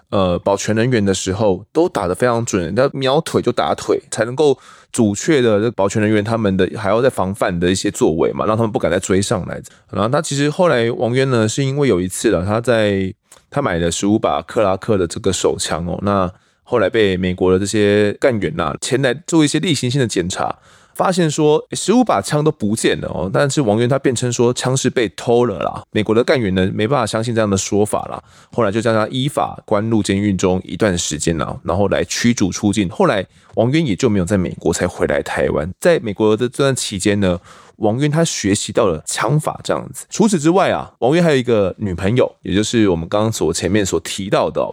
[0.10, 4.58] 呃，保全人员的时候都打得非常准，他瞄腿就打腿，才能够
[4.98, 9.62] 阻却的保全人员他们的还要在防范的一些作为嘛，让他们不敢再追上来。
[9.92, 13.14] 然后他其实后来王渊呢，是因为有一次了，他在
[13.52, 16.28] 他买了十五把克拉克的这个手枪哦，那
[16.64, 20.58] 后来被美国的这些干员呐前来做一些例行性的检查。
[20.98, 25.84] 发现说十五把枪都不见了哦，但是王渊他辩称说枪是被偷了啦。
[25.92, 28.20] 美国的干员呢没办法相信这样的说法啦，
[28.52, 32.90] 后来就将他依法关入监狱中一段时间了，然后来驱逐出境。
[32.90, 35.72] 后来王渊也就没有在美国才回来台湾。
[35.80, 37.40] 在美国的这段期间呢，
[37.76, 40.08] 王渊他学习到了枪法这样子。
[40.10, 44.68] 除此之外啊，王渊还有一个女朋友，也就是我们刚刚所前面所提到的。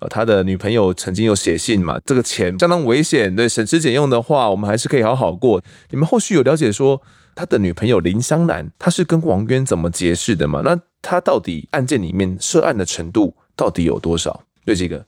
[0.00, 5.62] 呃，他的女朋友曾经有写信嘛，这个钱相当危险，对，省吃俭用的话，我们还是可以好好过。
[5.90, 7.00] 你们后续有了解说
[7.34, 10.60] 他的女朋友林香兰，他是跟王渊怎么结识的吗？
[10.62, 14.42] 那他到底案件里面涉案的程度到底有多少？
[14.66, 15.06] 对这个，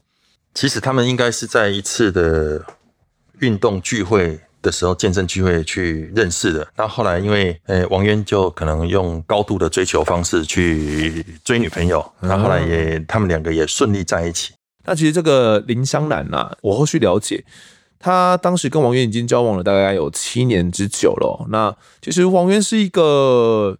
[0.54, 2.64] 其实他们应该是在一次的
[3.40, 6.66] 运动聚会的时候，健身聚会去认识的。
[6.76, 14.54] 那后来因为呃，王渊就可能用高度的追求方式去追女朋友，那后来也他们两个也顺利在一起。
[14.88, 17.44] 那其实这个林香兰呐、我后续了解，
[17.98, 21.46] 他当时跟王源已经交往了大概有七年之久了。
[21.50, 23.76] 那其实王源是一个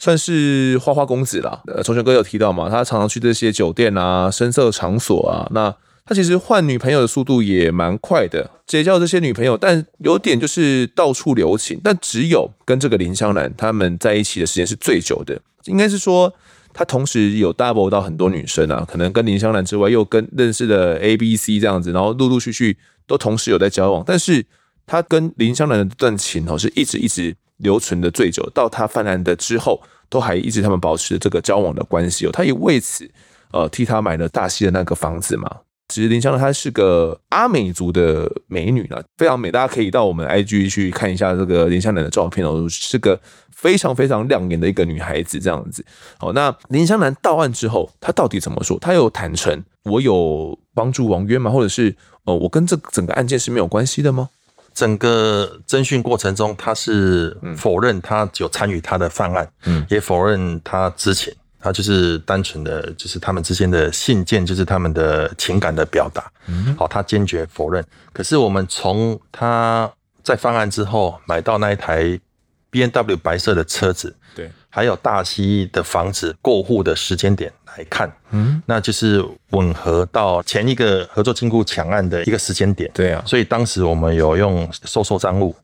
[0.00, 1.62] 算是花花公子啦。
[1.68, 5.46] 呃，崇权哥有提到嘛，他常常去这些酒店啊、声色场所啊。
[5.52, 5.72] 那
[6.04, 11.80] 他其实换女朋友的速度也蛮快的，结交这些女朋友，但有点就是到处留情。
[11.84, 16.34] 但只有跟这个林香兰他们在一起的时间是最久的，应该是说。
[16.74, 24.02] 他同时有 double 到很多女生啊，可能跟林香兰之外，又跟认识的 A、B、C 这样子，然后陆陆续续都同时有在交往。
[24.06, 24.44] 但是
[24.86, 32.30] 他跟林香兰的这段情哦，是一直一直留存的最久，到他犯案的之后，都还一直他们保持这个交往的关系哦。
[32.32, 33.08] 他也为此
[33.52, 35.48] 呃替他买了大西的那个房子嘛。
[35.92, 45.84] 其实林湘南她是个阿美族的美女啦，非常美，大家可以到我们 IG 去看一下这个林湘南的照片哦，是个非常非常亮眼的一个女孩子这样子。
[46.16, 48.78] 好，那林湘南到案之后，她到底怎么说？
[48.78, 51.50] 她有坦诚我有帮助王渊吗？
[51.50, 54.30] 或者是呃，我跟这整个案件是没有关系的吗？
[54.72, 61.30] 整个侦讯过程中，他是否认他有参与他的犯案，嗯，也否认他知情，
[61.62, 67.84] 他就是单纯的就是他们之间的信件，就是他们的情感的表达，嗯，好，他坚决否认。
[68.12, 69.90] 可是我们从他
[70.22, 72.18] 在犯案之后买到那一台
[72.70, 77.52] B N W 白色的车子，对，还有大溪的房子过户的时间点。
[77.74, 85.56] 来看，嗯，那就是吻合到前一个合作金库抢案的一个时间点，对啊，所以当时我们有用收受赃物，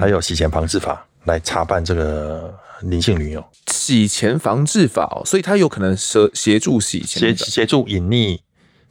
[0.00, 3.44] 还有洗钱防治法来查办这个林姓女友。
[3.66, 8.38] 洗钱防治法哦，所以他有可能协协助洗钱，协协助隐匿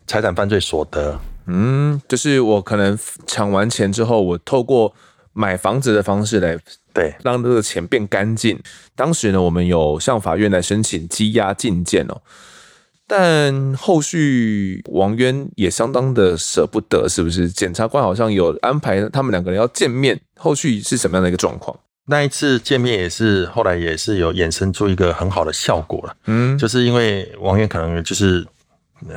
[0.07, 1.19] 财产犯罪所得。
[1.47, 4.93] 嗯，就是我可能抢完钱之后，我透过
[5.33, 6.57] 买房子的方式来。
[6.93, 8.61] 对，让这个钱变干净。
[8.97, 12.21] 当时呢，我们有向法院来申请羁押禁见哦，
[13.07, 17.49] 但后续王渊也相当的舍不得，是不是？
[17.49, 21.79] 检察官好像有安排他们两个人要见面，后续是什么样的一个状况？
[22.05, 28.45] 那一次见面也是后来也是有衍生出一个很好的效果了，嗯，就是因为王源可能就是。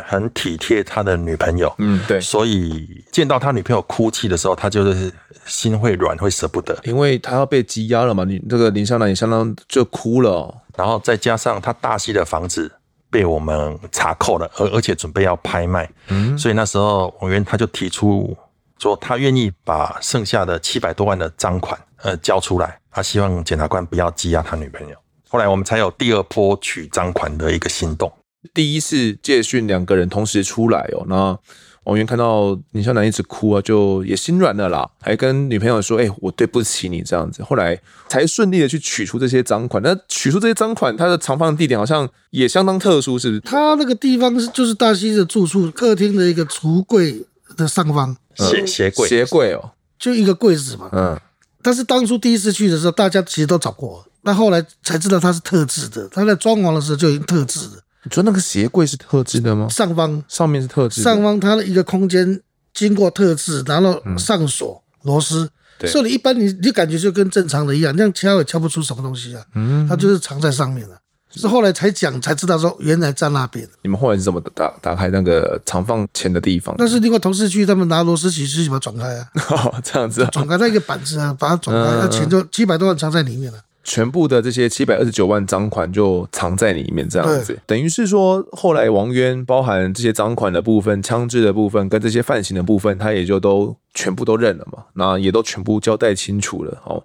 [0.07, 5.13] 很体贴他的女朋友，嗯，对，所以见到他女朋友哭泣的时候，他就是
[5.45, 8.25] 心会软，会舍不得，因为他要被羁押了嘛。
[8.25, 12.73] 你这个林香兰也相当就哭了，哦，然后再加上他大溪的房子
[13.11, 18.35] 被我们查扣了，而而且准备要拍卖，嗯，所以那时候王源他就提出
[18.79, 24.97] 说，他愿意把剩下的七百多万的赃款呃交出来，他希望检察官不要羁押他女朋友。
[25.29, 28.13] 后来我们才有第二波取赃款的一个行动。
[28.53, 31.37] 第一次借讯两个人同时出来哦，那
[31.85, 39.83] 王源看到林香兰一直哭啊，就也心软了啦，还跟女朋友说：“哎、欸，我对不起你这样子。”后来才顺利的去取出这些赃款。
[39.83, 43.41] 那取出这些赃款，它的藏放地点好像也相当特殊，是不是？
[43.41, 47.25] 他那个地方是就是大西的住处客厅的一个橱柜
[47.57, 50.91] 的上方，鞋鞋柜鞋柜哦，就一个柜子嘛。
[50.93, 51.19] 嗯。
[51.65, 56.07] 但是当初第一次去的时候，大家其实都找过，那后来才知道它是特制的。
[56.11, 57.83] 他在装潢的时候就已经特制的。
[58.05, 59.67] 你说那个鞋柜是特制的吗？
[59.71, 62.39] 上方上面是特制，上方它的一个空间
[62.75, 65.49] 经过特制，然后上锁螺丝，
[65.87, 69.43] 所以你一般你你感觉就跟正常的一样，那样敲也敲不出什么东西啊。
[69.55, 70.99] 嗯，它就是藏在上面了。
[71.41, 73.67] 是后来才讲才知道说原来在那边。
[73.83, 76.75] 你们后来是怎么打打开那个藏放钱的地方？
[76.79, 79.29] 但是另外同事去，他们拿螺丝起司把它转开啊。
[79.51, 83.59] 哦，这样子啊，转开那个板子啊，把它转开，那钱就七百多万藏在里面了。
[83.87, 96.81] 全部的这些七百二十九万赃款就藏在里面，这样子，等于是说，后来王渊包含这些赃款的部分、枪支的部分跟这些犯行的部分，他也就都全部都认了嘛，那也都全部交代清楚了。
[96.87, 97.05] 哦，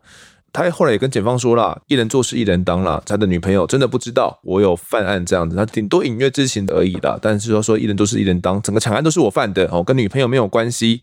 [0.51, 7.17] 他后来也跟检方说了，一人做事一人当了，他的女朋友真的不知道我有犯案这样子，他顶多隐约知情而已啦。
[7.21, 11.01] 但是说说一人做事一人当，整个抢案都是我犯的哦，跟女朋友没有关系。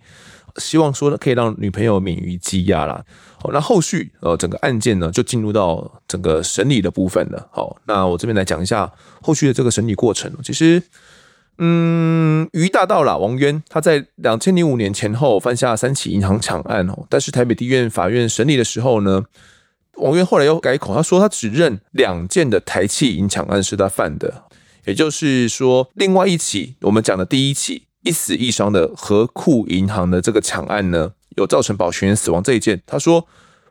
[0.59, 3.05] 希望说可以让女朋友免于羁押啦。
[3.39, 7.47] 好，那后续呃整个案件呢就进入到整个审理的部分了。
[7.53, 10.33] 好，那我这边来讲一下后续的这个审理过程。
[10.43, 10.83] 其实，
[11.59, 19.25] 嗯，于大道啦，王渊他在两千零五年前后犯下三起银行抢案哦，但是台北地院法院审理的时候呢，
[19.95, 24.45] 王渊后来又改口，他说他只认两件的台企银抢案是他犯的，
[24.85, 27.85] 也就是说，另外一起我们讲的第一起。
[28.03, 33.27] 一死一伤的合库银行的这个抢案呢，有造成保全员死亡这一件，他说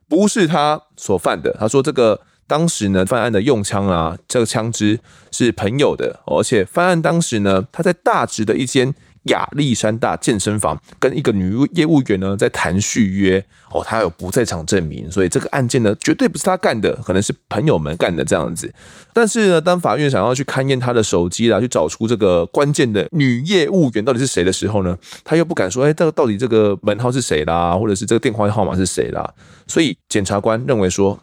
[0.10, 1.56] 不是他所犯的。
[1.58, 5.00] 他说这个当时呢，犯案的用枪啊，这个枪支
[5.32, 8.94] 是朋友的，而且犯案当时呢，他在大直的一间。
[9.26, 18.72] 亚历山大健身房跟一个女业务员呢在谈续约哦，他有不在场证明，所以这个案件呢绝对不是他干的，可能是朋友们干的这样子。
[19.14, 29.28] 但是呢，当法院想要去勘验他的手机啦，去找出这个关键的女业务员到底是谁的时候呢，他又不敢说，哎，这个到底这个门号是谁啦，或者是这个电话号码是谁啦？
[29.66, 31.20] 所以检察官认为说，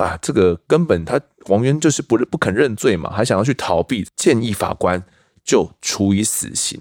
[0.00, 5.04] 啊，这个根本他王渊就是不不肯认罪嘛，还想要去逃避，建议法官
[5.44, 6.80] 就处以死刑。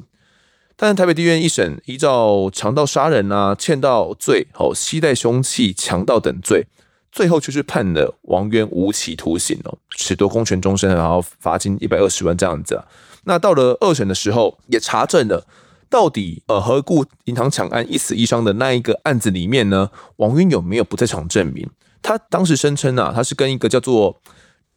[0.77, 6.67] 但是台北地院一审，依照强盗杀人啊、欠盗罪、哦、携带凶器、强盗等罪，
[7.11, 12.85] 最后却是判了王渊无期徒刑哦，褫夺公权终身，然后罚金一百二十万这样子啊。
[13.25, 15.45] 那到了二审的时候，也查证了
[15.89, 21.69] 到底呃何故银行抢案一死一伤的那一个案子里面呢，王渊有没有不在场证明？
[22.01, 24.19] 他当时声称啊，他是跟一个叫做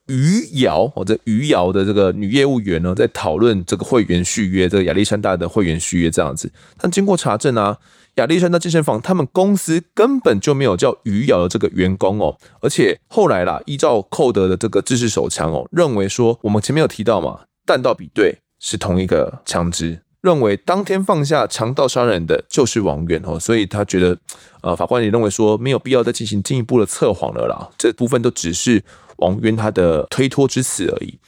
[0.08, 6.50] 余姚或者余姚的这个女业务员呢，在讨论这个会员续约，这个亚历山大的会员续约这样子。
[6.78, 7.78] 但经过查证啊，
[8.16, 20.00] 亚历山大健身房他们公司根本就没有叫余姚的这个员工哦，而且后来啦，依照寇德的这个制式手枪哦，认为说我们前面有提到嘛，弹道比对是同一个枪支。
[20.22, 24.16] 认为当天放下强盗杀人的就是王渊哦，所以他觉得，
[24.62, 28.84] 呃，法官也认为说没有必要再进行进一步的测谎了啦，这部分都只是
[29.16, 31.18] 王渊他的推脱之词而已。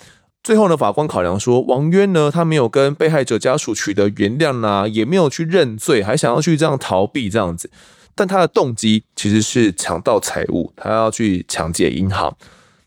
[0.44, 7.68] 最后呢，法官考量说，王渊呢，他没有跟被害者家属取得原谅呐、啊，也没有去认罪，还想要去这样逃避这样子，
[8.14, 12.36] 但他的动机其实是强盗财物，他要去抢劫银行，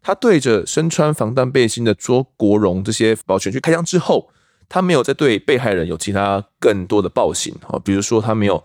[0.01, 4.29] 他对着身穿防弹背心的卓国荣这些保全去开枪之后。
[4.69, 8.63] 他没有再对被害人有其他更多的暴行啊，比如说他没有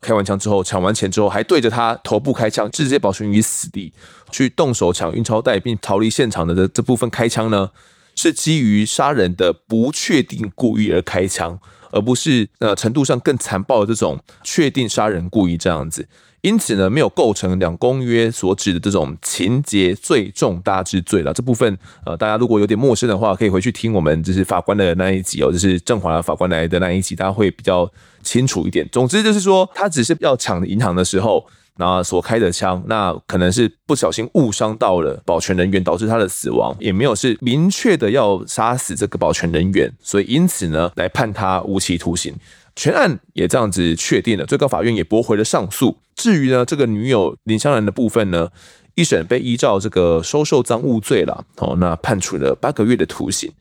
[0.00, 3.92] 开完枪之后抢完钱之后还对着他头部开枪，直接保存于死地，
[4.30, 7.70] 去动手抢运钞袋并逃离现场的这这部分开枪呢，
[8.16, 11.58] 是基于杀人的不确定故意而开枪，
[11.90, 16.08] 而不是呃程度上更残暴的这种确定杀人故意这样子。
[16.42, 21.32] 因此呢，没有构成两公约所指的这种情节最重大之罪了。
[21.32, 27.88] 这部分呃，大家如果有点陌生的话，可以回去听我们就是法官的那一集哦，就是郑华法官来的那一集，大家会比较
[28.24, 28.88] 清楚一点。
[28.90, 42.34] 总之就是说，他只是要抢银行的时候，那所开的枪，那可能是不小心误伤到了保全人员，导致他的死亡，也没有是明确的要杀死这个保全人员，所以因此呢，来判他无期徒刑。
[42.74, 45.98] 全案也这样子确定了，最高法院也驳回了上诉。
[46.14, 48.48] 至于呢，这个女友林香兰的部分呢，
[48.94, 53.52] 一审被依照这个收受赃物罪了，哦，那判处了八个月的徒刑。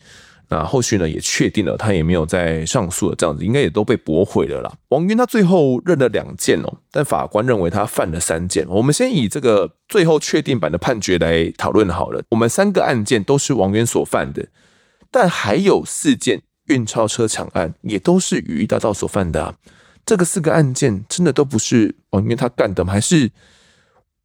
[0.49, 4.69] 那后续呢也确定了，他也没有再上诉了，这样子应该也都被驳回了啦。
[4.89, 8.67] 王渊他最后认了两件哦，但法官认为他犯了三件。
[8.67, 12.21] 我们先以这个最后确定版的判决来讨论好了。
[12.31, 14.47] 我们三个案件都是王渊所犯的，
[15.09, 16.41] 但还有四件。
[16.71, 19.53] 运钞车抢案也都是羽翼大盗所犯的啊，
[20.05, 22.93] 这个四个案件真的都不是王渊他干的吗？
[22.93, 23.29] 还是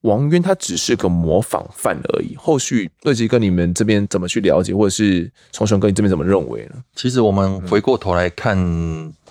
[0.02, 2.36] 王渊他只是个模仿犯而已？
[2.36, 6.76] 后续瑞吉哥你们这边怎么去了解，或者是从雄哥你这边怎么认为呢？
[6.94, 8.56] 其实我们回过头来看，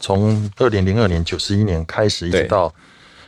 [0.01, 2.73] 从二零零二年九十一年开始，一直到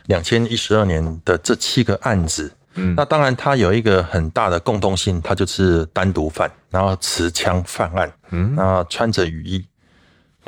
[0.06, 2.52] 两千一十二年的这七个案子。
[2.74, 9.64] 嗯，那当然，它有一个很大的共通性，它就是单独犯，然后持枪犯案，嗯，那穿着雨衣。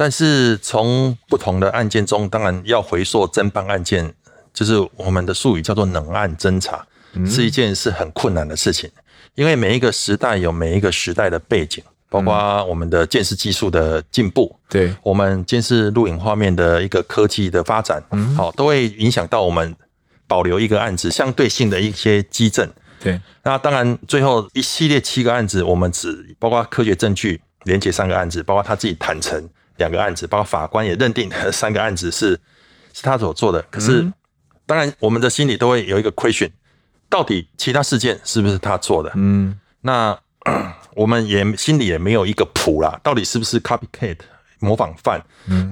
[0.00, 4.14] 但是从不同的案件中，当然要回溯侦办案件，
[4.54, 6.86] 就是我们的术语叫做冷案侦查，
[7.26, 8.90] 是一件是很困难的事情，
[9.34, 18.02] 因为每一个时代有每一个时代的背景，包括我们的监视技术的进步，对，我们监视录影画面的一个科技的发展，
[18.34, 19.76] 好，都会影响到我们。
[20.26, 22.70] 保留一个案子相对性的一些基证，
[23.02, 32.38] 对，那当然最后一系列七个案子，我们只包括科学证据连接三个案子，包括他自己坦承两个案子，包括法官也认定三个案子是
[32.92, 33.60] 是他所做的。
[33.70, 34.12] 可是，
[34.66, 36.50] 当然我们的心里都会有一个 question，
[37.08, 39.10] 到底其他事件是不是他做的？
[39.16, 40.16] 嗯，那
[40.94, 44.18] 我们也心里也没有一个谱啦，到底是不是 copycat
[44.60, 45.20] 模仿犯，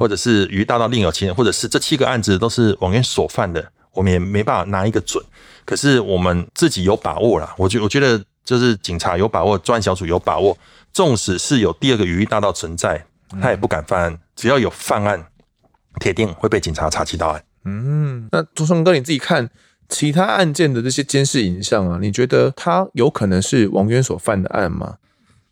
[0.01, 3.71] 或者是羽翼大盗另有其人，或者是这七个案子都是王渊所犯的？
[3.93, 5.23] 我们也没办法拿一个准，
[5.65, 7.55] 可是我们自己有把握啦。
[7.59, 10.57] 我觉我觉得就是警察有把握，专案小组有把握。
[10.91, 13.05] 纵使是有第二个羽翼大盗存在，
[13.41, 14.19] 他也不敢犯案。
[14.35, 15.27] 只要有犯案，
[16.01, 17.43] 铁定会被警察查缉到案。
[17.65, 19.51] 嗯，那朱松哥你自己看
[19.89, 24.97] 其他案件的这些监视影像啊，你觉得他有可能是王渊所犯的案吗？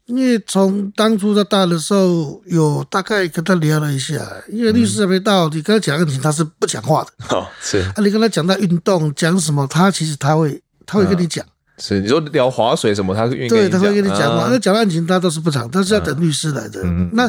[0.06, 7.36] 因为从当初他大的时候，有大概跟他聊了一下，因为律师还没到，你跟他讲案情，他是不讲话的。
[7.36, 11.44] 哦，是啊，你跟他讲到运动，讲什么，他其实他会，他会跟你讲。
[11.78, 14.46] 是，你说聊划水什么，他愿意对，他会跟你讲嘛。
[14.48, 16.80] 那讲案情，他都是不讲，他是要等律师来的。
[17.12, 17.28] 那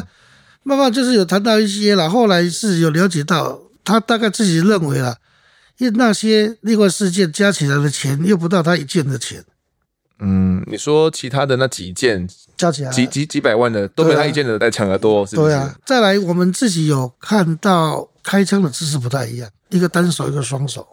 [0.68, 5.16] 慢慢就是有谈到一些了，后来是有了解到，他大概自己认为了，
[5.78, 9.42] 因为那些另外事件加起来的钱，又不到他一件的钱。
[10.20, 15.48] 嗯，你说其他的那几件加起来几几几百万的，都比他一件的在抢得多，是不是？
[15.48, 15.74] 对啊。
[15.86, 20.86] 再来，我们自己有看到开枪的姿势不太一样，一个单手，一个双手。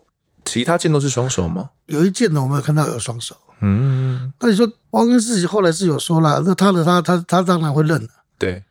[0.46, 1.72] 其他件都是双手吗？
[1.88, 3.36] 有一件呢，我们有看到有双手。
[3.60, 4.32] 嗯。
[4.40, 8.10] 那你说王根自己后来是有说了，那他的他他他当然会认了。
[8.40, 8.64] 对。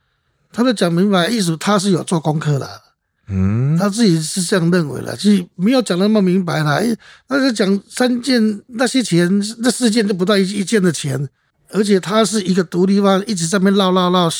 [0.55, 2.81] 他都讲明白意思，他是有做功课的。
[3.27, 6.75] 嗯，他自己是这样认为的，其实没有讲那么明白啦。
[6.75, 6.95] 哎，
[7.29, 9.29] 那是讲三件那些钱，
[9.59, 11.29] 那四件都不到一一件的钱，
[11.71, 14.31] 而且他是一个独立方，一直在那边绕绕绕，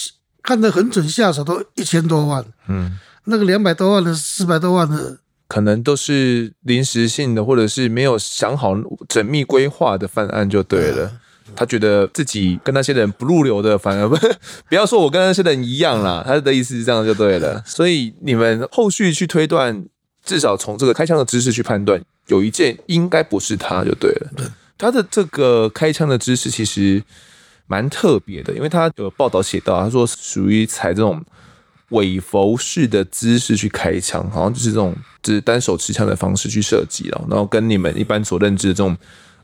[0.43, 2.45] 看得很准，下手都一千多万。
[2.69, 8.75] 嗯，那个两百多万的、四百多万的，可能都是临时性的，或者是没有想好
[9.09, 11.21] 缜密规划的犯案就对了。
[11.57, 14.17] 他觉得自己跟那些人不入流的，反而不
[14.69, 17.63] 不要说我跟那些人一样啦，他的意思是这样就对了。
[17.67, 19.85] 所以你们后续去推断，
[20.25, 24.53] 至少从这个开枪的姿势去判断，有一件应该不是他就对了。
[24.77, 27.03] 他的这个开枪的姿势其实
[27.67, 31.25] 蛮特别的，因为他有报道写到，他说属于采这种
[31.91, 38.97] 尾佛式的姿势去开枪，好像就是这种就是单手持枪的方式去射击了，然后跟你们一般所认知的这种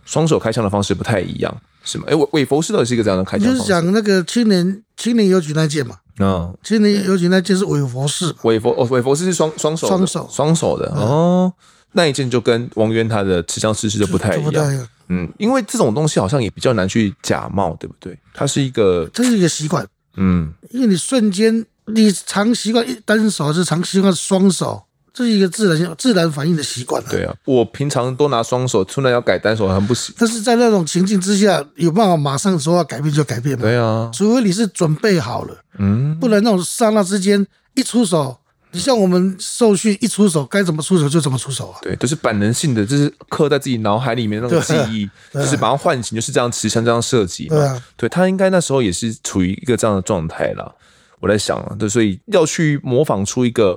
[0.04, 2.04] 双手开枪的方式不太一样，是吗？
[2.08, 3.58] 哎，韦韦佛士到底是一个怎样的开枪方式？
[3.58, 11.52] 就是讲那个青年青年邮局那件嘛，嗯，青年邮局那件是韦佛士，韦佛哦，韦佛士是双双手双手双手的哦，
[11.92, 14.88] 那一件就跟王渊他的持枪姿势就不太一样。
[15.12, 18.16] 嗯，因为这种东西好像也比较难去假冒，对不对？
[18.32, 19.84] 它是一个，这是一个习惯。
[20.16, 27.02] 嗯，因为你瞬间，你常习惯一单手，还是常习惯双手，这是一个自然自然反应的习惯。
[27.10, 30.14] 对啊，我平常都拿双手，突然要改单手，很不行。
[30.18, 33.62] 但是在那种情境之下，有办法马上说要改变就改变吗？
[33.62, 38.36] 对啊，除非你是准备好了，嗯，不然那种刹那之间一出手。
[38.72, 41.78] 你像我们受训一出手，该怎么出手就怎么出手啊？
[41.82, 45.04] 对，都、就是本能性的，就是刻在自己脑海里面那种记忆，
[45.36, 47.56] 啊、就是把它唤醒，就是这样持枪这样射击嘛。
[47.56, 50.72] 对，啊、对他应该那时候也是处于一个这样的状态了。
[51.18, 53.76] 我在想啊，对，所以要去模仿出一个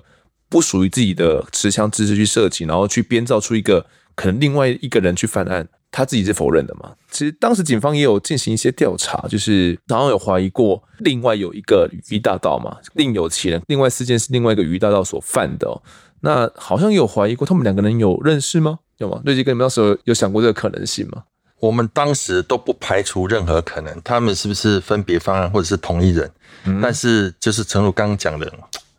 [0.54, 3.84] 不属于自己的持枪姿势去射击，然后去编造出一个
[4.14, 5.68] 可能另外一个人去犯案。
[5.89, 6.91] 他自己是否认的嘛？
[7.12, 13.62] 其实当时警方也有进行一些调查，就是好像有怀疑过另外有一个雨衣大盗嘛，另有其人。
[13.68, 15.82] 另外四件是另外一个雨衣大盗所犯的哦。
[16.22, 18.80] 那好像有怀疑过他们两个人有认识吗？
[18.97, 19.22] 有吗？
[19.26, 21.24] 瑞吉哥，你们当时有想过这个可能性吗？
[21.60, 26.32] 我们当时都不排除任何可能，他们是不是分别犯案或者是同一人？
[26.66, 28.51] 嗯、但是就是诚如刚刚讲的，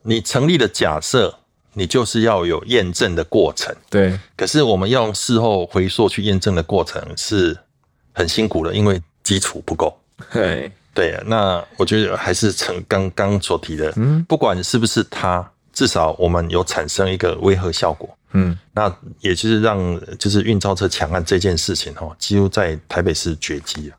[0.02, 1.40] 你成立的假设。
[1.74, 4.18] 你就是要有验证的过程，对。
[4.36, 7.56] 可是我们要用事后回溯去验证的过程是
[8.12, 9.96] 很辛苦的，因为基础不够。
[10.32, 23.96] 对对，那我觉得还是成刚刚所提的，嗯，不管是不是他，至少我们有产生一个威吓效果，嗯，那也就是让就是运钞车抢案这件事情哈，几乎在台北市绝迹了。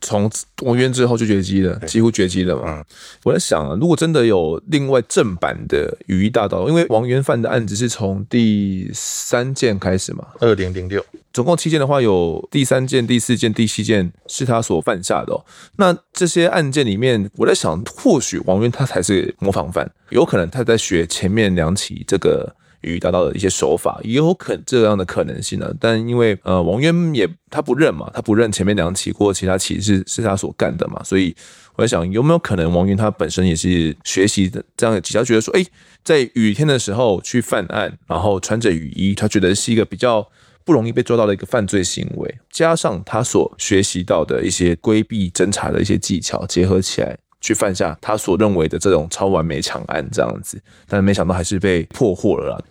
[0.00, 0.30] 从
[0.62, 2.78] 王渊之后就绝迹了，几乎绝迹了嘛。
[2.78, 2.84] 嗯、
[3.24, 15.44] 我在想啊，如果真的有另外正版的雨衣大盗，因为王渊犯的案子是从第三件开始嘛，二零零六，总共七件的话，有第三件、第四件、第七件是他所犯下的哦。
[15.76, 22.54] 那这些案件里面，我在想，或许王渊他才是模仿犯，有可能他在学前面两起这个。
[22.82, 31.34] 雨衣大盗的一些手法也有可能这样的可能性呢、但因为呃王渊也他不认嘛，他不认前面两起或其他起是是他所干的嘛，所以
[31.76, 35.64] 我在想有没有可能王渊他本身也是学习的这样的技巧，觉得说哎，
[36.04, 40.28] 在雨天的时候去犯案，然后穿着雨衣，他觉得是一个比较
[40.64, 47.18] 不容易被抓到的一个犯罪行为，加上他所学习到的一些规避侦查的一些技巧结合起来。
[47.40, 52.64] 去犯下他所认为的这种超完美抢案这样子，但没想到还是被破获了啦。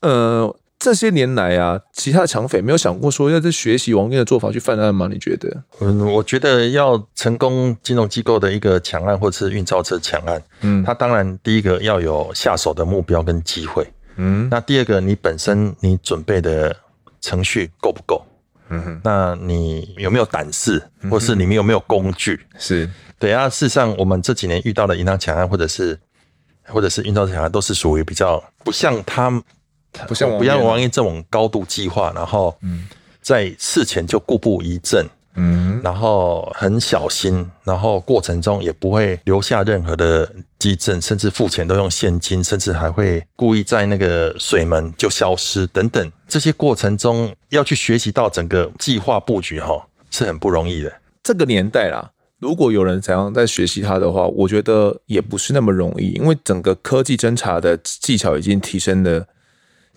[0.00, 5.08] 呃，这些年来啊，其他的抢匪没有想过说要在学习王渊的做法去犯案吗？
[5.10, 5.64] 你觉得？
[5.80, 13.84] 嗯，我觉得要成功金融机构的一个抢案或者是运钞车抢案，嗯，他当然第一个要有下手的目标跟机会，
[14.16, 16.76] 嗯，那第二个你本身你准备的
[17.20, 18.24] 程序够不够？
[18.70, 22.40] 嗯哼，那你有没有胆识，或是你们有没有工具？
[22.58, 22.88] 是。
[23.18, 25.98] 对啊，事实上，我们这几年遇到的银行抢案，或者是
[26.66, 29.28] 或者是运钞抢案，都是属于比较不像他，
[30.06, 32.56] 不像不像王渊这种高度计划，然后
[33.20, 35.04] 在事前就故布疑阵，
[35.34, 46.12] 嗯，然后很小心，然后过程中也不会留下任何的迹证，甚至付钱都用现金，甚至还会故意在那个水门就消失等等。
[46.28, 50.92] 这些过程中要去学习到整个计划布局，哈，是很不容易的。
[51.22, 52.12] 这个年代啦。
[52.38, 59.26] 如果有人想要在学习它的话，我觉得也不是那么容易，因为整个科技侦查的技巧已经提升了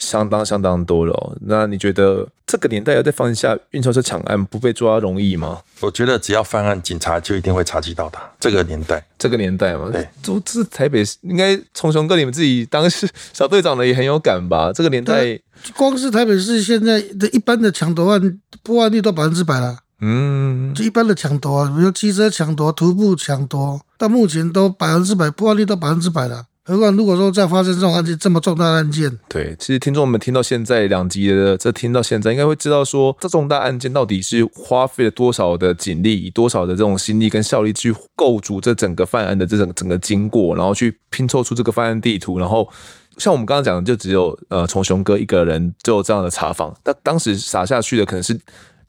[0.02, 1.38] 相当相当多了哦。
[1.42, 5.62] 那你觉得这个年代要再犯下运钞车抢案不被抓容易吗？
[5.80, 8.20] 我觉得只要犯案，警察就一定会查缉到他。
[8.40, 14.72] 这个年代，这个年代嘛，对，这这台北应该从雄哥你们自己当时小队长的也很有感吧？
[14.74, 15.40] 这个年代，
[15.78, 19.78] 光是台北市现在的一般的抢夺案破案率都百分之百了。
[20.04, 26.46] 嗯，就一般的抢夺啊，比如汽车抢夺、徒步抢夺，到目前都百分之百破案率都百分之百了。
[26.64, 42.70] 何况如果说再发生这种案件，这么重大案件，对，其实听众们听到现在两集的这听到现在，应该会知道说，这重大案件到底是花费了多少的警力，以多少的这种心力跟效力去构筑这整个犯案的这整整个经过，然后去拼凑出这个犯案地图，然后
[43.18, 48.40] 像我们刚刚讲的，就只有呃从雄哥一个人就这样的查访，但当时撒下去的可能是。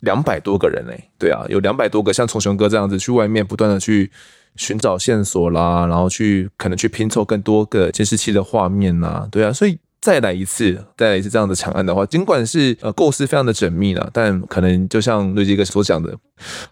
[0.03, 4.11] 两百多个人哎，对啊，有两百多个像从雄哥这样子去外面不断的去
[4.57, 9.79] 寻找线索啦，然后去可能去拼凑更多个监视器的画面呐，对啊，所以。
[10.03, 16.13] 再来一次，再来一次这样的抢案的话，尽管是呃构思非常的缜密了，但可能就像瑞基哥所讲的，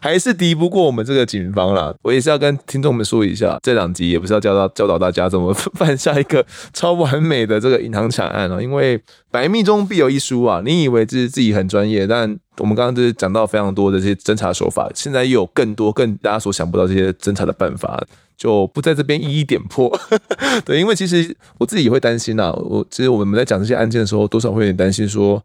[0.01, 1.95] 还是敌不过我们这个警方啦。
[2.03, 9.01] 我也是要跟听众们说一下，这两集也不是要教到教导大家怎么 犯下一个超完美的这个银行抢案啊，因为
[9.31, 10.61] 百密中必有一疏啊。
[10.65, 18.05] 你以为自自己很专业，但我们刚刚就是讲到非常多的这些侦查手法，现在又有更多更大家所想不到这些侦查的办法。
[18.37, 19.95] 就不在这边一一点破，
[20.65, 22.51] 对，因为其实我自己也会担心呐。
[22.53, 25.45] 我其实我们在讲这些案件的时候，多少会有点担心，说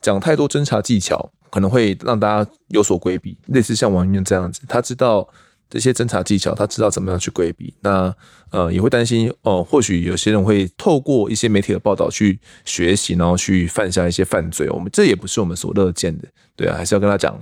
[0.00, 3.36] 讲太多侦查技巧，可能会让大家有所规避。
[3.46, 5.26] 类似像王院这样子，他知道
[5.68, 7.74] 这些侦查技巧，他知道怎么样去规避。
[7.80, 8.14] 那
[8.50, 14.68] 呃，也会担心哦、呃，或许有些人会透过一些媒体的报道去学习，然后去犯下一些犯罪。
[14.70, 17.40] 我们这也不是我们所乐见的，对啊，还是要跟他讲，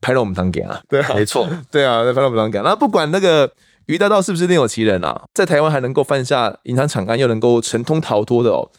[0.00, 2.58] 拍了我们当给啊，对啊，没错， 对啊，拍了我们当给。
[2.60, 3.52] 那不管那个。
[3.86, 5.24] 于大道是不是另有其人啊？
[5.34, 8.70] 在台湾还能够犯下银行抢案，又能够成功逃脱的哦，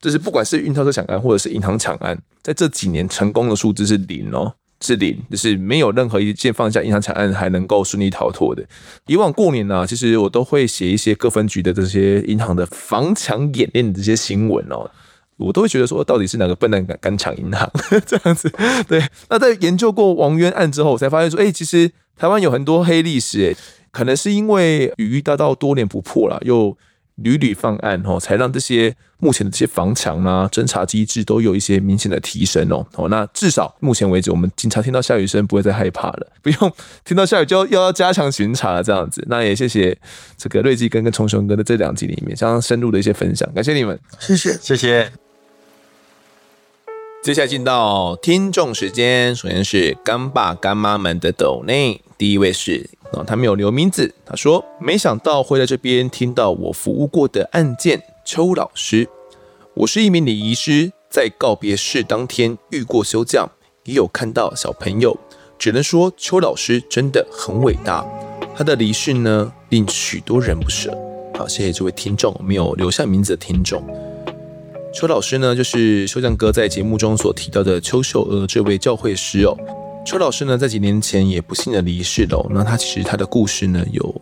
[0.00, 8.64] 就是不管是运钞车抢案或者是银行抢案，在这几年成功的数字是零哦，是零，就是没有任何一件放下银行抢案还能够顺利逃脱的。
[9.06, 14.90] 以往过年呢、啊，其实我都会写一些各分局的这些银行的防抢演练的这些新闻哦，
[15.36, 17.70] 我都会觉得说，到底是哪个笨蛋敢敢抢银行
[18.06, 18.50] 这样子？
[18.88, 23.56] 对，那在研究过王渊案之后，我才发现说，哎、其实台湾有很多黑历史、欸，哎。
[23.92, 26.78] 可能是因为与玉大道多年不破了，又
[27.22, 32.86] 屡屡犯案哦，才让这些目前的这些防墙啊、侦查机制都有一些明显的提升哦。
[32.96, 36.72] 哦，那至少目前为止，我们警察听到下雨声不会再害怕了， 不用
[37.04, 39.24] 听到下雨就要又要加强巡查了这样子。
[39.28, 39.96] 那也谢谢
[40.36, 45.29] 这个瑞基哥跟虫熊哥的这两集里面相当深入的一些分享，感谢你们，谢谢谢谢。
[47.22, 52.88] 接下来进到听众时间，首先是干爸干妈们的抖内，第一位是。
[53.12, 54.14] 啊，他没有留名字。
[54.24, 59.06] 他说：“没想到会在这边听到我服务过的案件。”邱老师，
[59.74, 63.50] 我是一名礼仪师，在告别式当天遇过修将，
[63.84, 65.14] 也有看到小朋友。
[65.58, 68.02] 只能说邱老师真的很伟大。
[68.56, 70.96] 他的离世呢，令许多人不舍。
[71.34, 73.84] 好，谢谢这位听众，没有留下名字的听众。
[74.92, 79.56] 邱老师呢，就是修将哥在节目中所提到的邱秀娥这位教会师哦。
[80.04, 82.44] 邱老师呢，在几年前也不幸的离世了。
[82.50, 84.20] 那他其实他的故事呢，有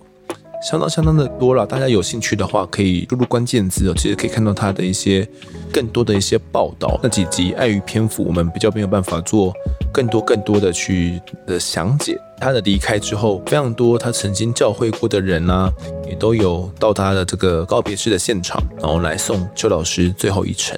[0.60, 1.66] 相当相当的多了。
[1.66, 5.26] 大家有兴趣的话，可以输入关键字哦，其实可以看到他的一些
[5.72, 6.98] 更多的一些报道。
[7.02, 9.52] 那几集碍于篇幅，我们比较没有办法做
[9.92, 12.18] 更多更多的去的详解。
[12.40, 15.72] 他的离开之后，非常多他曾经教会过的人啊，
[16.08, 20.76] 也都有到他的这个告别式的现场，然后来送邱老师最后一程。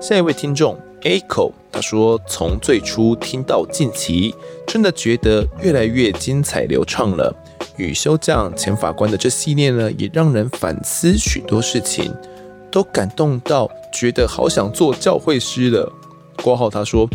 [0.00, 0.78] 下一位听众。
[1.02, 4.32] Echo，他说：“从最初听到近期，
[4.68, 7.34] 真的觉得越来越精彩流畅了。
[7.76, 12.12] 与修将前法官的这系列呢，也让人反思许多事情，
[12.70, 15.92] 都感动到觉得好想做教会师了。”
[16.42, 17.08] 郭浩他说：“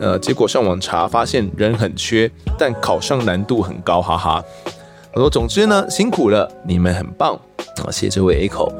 [0.00, 4.44] 呃，结果上网查发现人很缺，但考上难度很高，哈哈。”
[5.14, 7.38] 我说：“总之呢，辛苦了，你们很棒。”
[7.82, 8.72] 好，谢谢这位 Echo。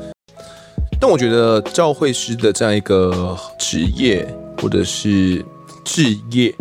[1.01, 4.27] 但我觉得教会师的这样一个职业。
[4.63, 5.45] 或者是
[5.85, 6.55] 职业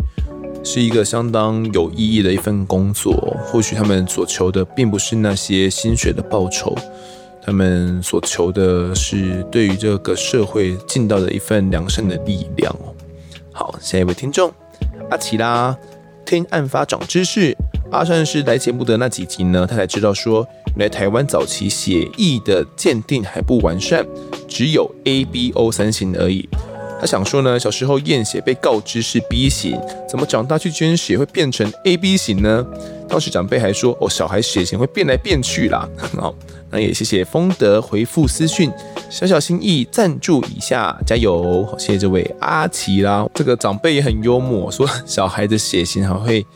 [0.64, 3.12] 是一个相当有意义的一份工作，
[3.44, 6.74] 或许他们所求的并不是那些薪水的报酬，
[7.44, 12.94] 他们所求的是对于这个社会尽到的一份良善的力量哦。
[13.52, 14.50] 好，下一位听众
[15.10, 15.76] 阿奇拉，
[16.24, 17.54] 听案发长知识，
[17.92, 20.44] 阿善是来节目的那几集呢，他才知道说，
[20.76, 24.04] 原来台湾早期血液的鉴定还不完善，
[24.48, 26.48] 只有 A、B、O 三型而已。
[27.00, 29.78] 他想说呢，小时候验血被告知是 B 型，
[30.08, 32.64] 怎么长大去捐血会变成 AB 型呢？
[33.08, 35.86] 当时长辈还说，哦，小孩血型会变来变去啦。
[36.16, 36.34] 好，
[36.70, 38.72] 那也谢谢丰德回复私讯，
[39.10, 41.64] 小小心意赞助一下，加油！
[41.64, 43.26] 好，谢谢这位阿奇啦。
[43.34, 46.46] 这个长辈也很幽默，说 小孩的血型还会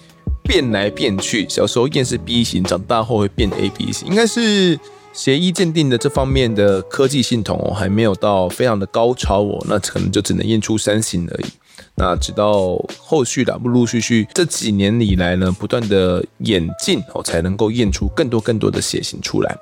[0.42, 4.78] 变来变去，小时候验是 B 型，长大后会变 AB 型，应该是。
[5.12, 11.46] 协议鉴定的这方面的科技系统哦，还没有到非常的高超哦，那可能就只能验出三型而已。
[11.94, 19.56] 那直到后续的陆陆续续这几年以来呢，不断的演进哦，才能够验出更多更多的血型出来。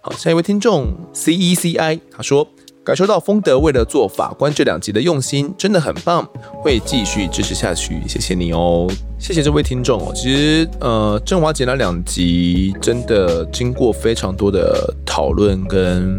[0.00, 2.46] 好，下一位听众 C E C I 他说。
[2.88, 6.26] 感受到丰德为了做法官这两集的用心，真的很棒，
[6.62, 10.10] 会继续支持下去，谢谢你哦，谢谢这位听众。
[10.14, 16.18] 其实呃，振华姐那两集真的经过非常多的讨论跟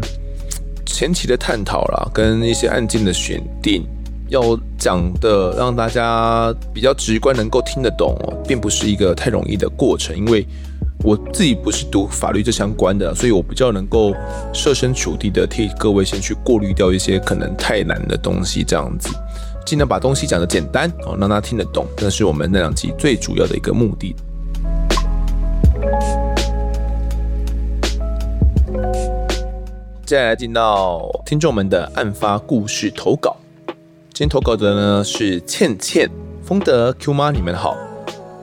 [0.86, 3.84] 前期的探讨啦，跟一些案件的选定，
[4.28, 8.16] 要讲的让大家比较直观能够听得懂，
[8.46, 10.46] 并不是一个太容易的过程，因为
[11.02, 14.12] 我自己不是读法律这相关的，所以我比较能够
[14.52, 19.08] 设身处地的替各位先去过滤掉一些可能太难的东西，这样子
[19.64, 24.14] 尽量把东西讲得简单哦，让他听得懂，这是我们那两集最主要的一个目的。
[30.04, 33.36] 接下来进到听众们的案发故事投稿。
[34.12, 36.10] 今天投稿的呢是倩倩、
[36.42, 37.74] 丰德、Q 妈，你们好。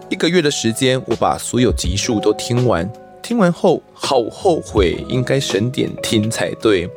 [0.10, 2.90] 一个月的时间，我把所有集数都听完，
[3.22, 6.90] 听完后好后悔，应该省点听才对。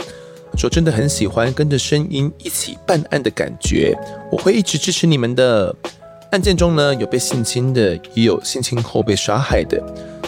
[0.57, 3.97] 说真的很喜欢跟着声音一起办案的感觉，
[4.31, 5.75] 我会一直支持你们的。
[6.31, 9.83] 案件中呢，有被性侵的，也有性侵后被杀害的。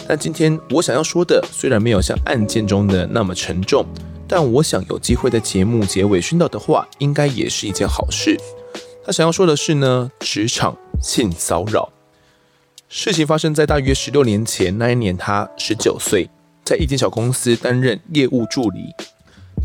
[0.05, 3.85] 但今天我想要说的，虽然没有像案件中的那么沉重。
[4.27, 8.37] 但我想有机会在节目结尾宣导的话，应该也是一件好事。
[9.05, 11.89] 他想要说的是呢，职场性骚扰。
[12.95, 16.29] 事情发生在大约十六年前，那一年他十九岁，
[16.63, 18.93] 在一间小公司担任业务助理。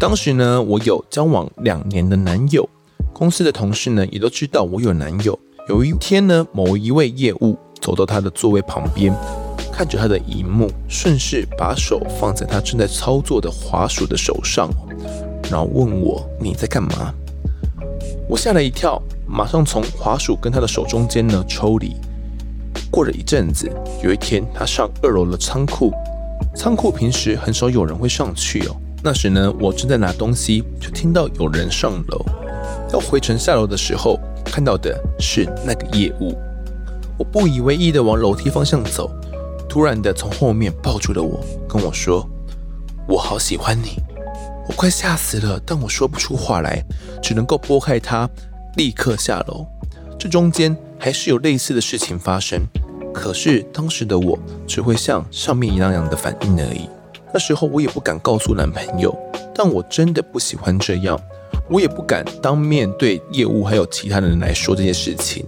[0.01, 2.67] 当时呢，我有交往两年的男友，
[3.13, 5.39] 公司的同事呢也都知道我有男友。
[5.69, 9.15] 有一天呢，某一位业务走到他的座位旁边。
[9.71, 14.71] 看着他的荧幕，顺势把手放在他正在操作的滑鼠的手上，
[15.51, 17.15] 然后问我，你在干嘛？
[18.27, 21.95] 我吓了一跳，马上从滑鼠跟他的手中间呢抽离。
[22.99, 23.71] 过了一阵子，
[24.03, 25.93] 有一天他上二楼的仓库，
[26.57, 28.77] 仓库平时很少有人会上去哦。
[29.05, 32.27] 那时呢，我正在拿东西，就听到有人上楼。
[32.93, 36.37] 要回程下楼的时候，看到的是那个业务。
[37.17, 39.09] 我不以为意的往楼梯方向走。
[39.69, 41.39] 突然的从后面抱住了我，
[41.69, 42.29] 跟我说
[43.07, 44.03] ：“我好喜欢你。”
[44.67, 46.85] 我快吓死了，但我说不出话来，
[47.23, 48.29] 只能够拨开他，
[48.75, 49.65] 立刻下楼。
[50.19, 52.61] 这中间还是有类似的事情发生，
[53.19, 56.89] 可是当时的我只会像上面一样样的反应而已。
[57.35, 59.15] 那时候我也不敢告诉男朋友，
[59.55, 61.21] 但我真的不喜欢这样，
[61.69, 65.45] 我也不敢当面对业务还有其他人来说这些事情。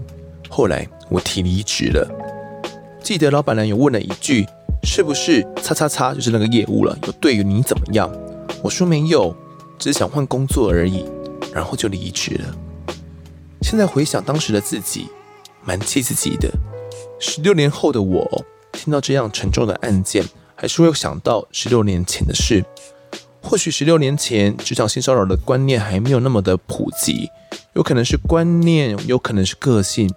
[0.49, 2.07] 后来我提离职了。
[3.03, 4.47] 记得老板娘有问了一句
[4.85, 6.99] ：“是不是叉叉叉就是那个业务了？
[7.07, 8.11] 有对于你怎么样？”
[8.63, 9.35] 我说没有，
[9.79, 11.07] 只想换工作而已，
[11.55, 12.55] 然后就离职了。
[13.63, 15.09] 现在回想当时的自己，
[15.65, 16.51] 蛮气自己的。
[17.23, 20.25] 十六年后的我，听到这样沉重的案件，
[20.57, 22.65] 还是会想到十六年前的事。
[23.43, 27.29] 或许十六年前职场性骚扰的观念还没有那么的普及，
[27.75, 30.11] 有可能是观念，有可能是个性。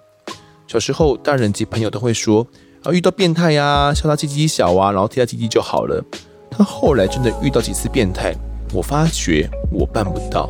[0.66, 2.48] 小时候，大人及朋友都会说。
[2.84, 6.04] 啊，遇到变态呀、啊，笑他鸡鸡小啊，然后踢他鸡鸡就好了。
[6.50, 8.34] 但后来真的遇到几次变态，
[8.74, 10.50] 我发觉我办不到，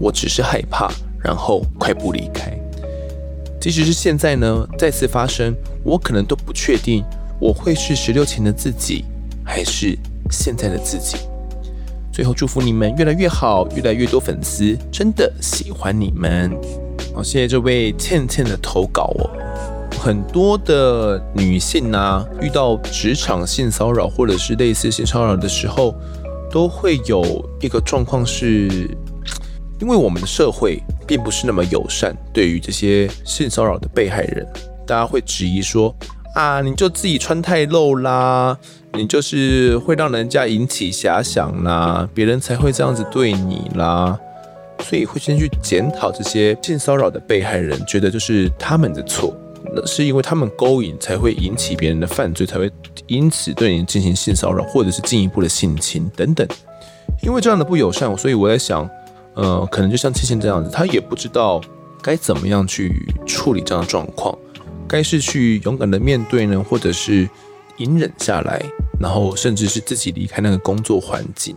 [0.00, 0.88] 我只是害怕，
[1.20, 2.56] 然后快步离开。
[3.64, 7.02] 即使是现在呢，再次发生，我可能都不确定
[7.40, 9.06] 我会是十六前的自己，
[9.42, 9.98] 还是
[10.30, 11.16] 现在的自己。
[12.12, 16.54] 最后祝福你们越来越好，越来越多粉丝，真的喜欢你们。
[17.14, 19.30] 好，谢谢这位倩倩的投稿哦。
[19.98, 25.94] 很多的女性啊，遇到职场性骚扰或者是类似性骚扰的时候，
[26.50, 28.94] 都会有一个状况是，
[29.80, 34.46] 因为我们的社会并不是那么友善，对于这些性骚扰的被害人，
[34.86, 35.94] 大家会质疑说
[36.34, 38.56] 啊，你就自己穿太露啦，
[38.92, 44.18] 你就是会让人家引起遐想啦，别人才会这样子对你啦，
[44.80, 49.34] 所以会先去检讨这些性骚扰的被害人，觉得就是他们的错。
[49.76, 52.70] 那是因为他们勾引，才会引起别人的犯罪，才会
[53.06, 56.46] 因此对你进行性骚扰，或者是进一步的性侵等等。
[57.22, 58.88] 因为这样的不友善，所以我在想，
[59.34, 61.60] 呃，可能就像倩倩这样子，他也不知道
[62.02, 64.36] 该怎么样去处理这样的状况，
[64.86, 67.28] 该是去勇敢的面对呢，或者是
[67.78, 68.62] 隐忍下来，
[69.00, 71.56] 然后甚至是自己离开那个工作环境。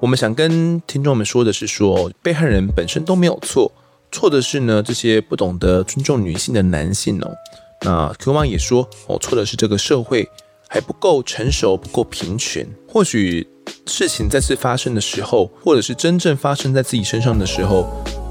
[0.00, 3.72] 我们想跟听众们说的是说，被害人本身都没有错。
[4.12, 7.32] 错的是呢，这些不懂得尊重女性的男性哦。
[7.80, 10.28] 那 Q 妈也说哦，错的是这个社会
[10.68, 12.68] 还不够成熟，不够平权。
[12.86, 13.46] 或许
[13.86, 17.86] 事情再次发生的时候，或者是真正发生在自己身上的时候，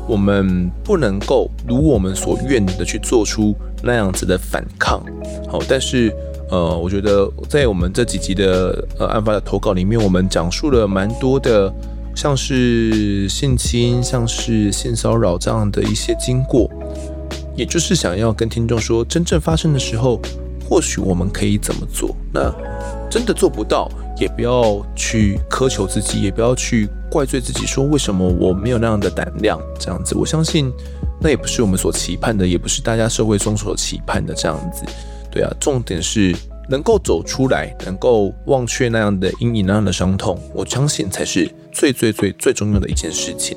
[0.07, 5.03] 我们不能够如我们所愿的去做出那样子的反抗。
[5.47, 6.13] 好，但是
[6.49, 11.73] 呃，我觉得在我们这几集的呃案发的投稿里面，我们讲述了蛮多的。
[12.15, 16.69] 像是性侵、像是性骚扰这样的一些经过，
[17.55, 20.21] 也就是想要跟听众说，真正发生的时候，
[20.73, 22.15] 或许我们可以怎么做？
[22.33, 22.51] 那
[23.07, 23.87] 真的做不到，
[24.19, 29.61] 也不要去苛求自己，也不要去怪罪自己，说为什么我没有那样的胆量。
[29.79, 30.73] 这样子，我相信
[31.21, 34.83] 那也不是我们所期盼的，也不是大家社会中所期盼的这样子。
[35.29, 36.35] 对啊，重点是
[36.67, 43.55] 能够走出来，能够忘却那样的阴影、那样的伤痛，我相信才是最最最最重要的一件事情。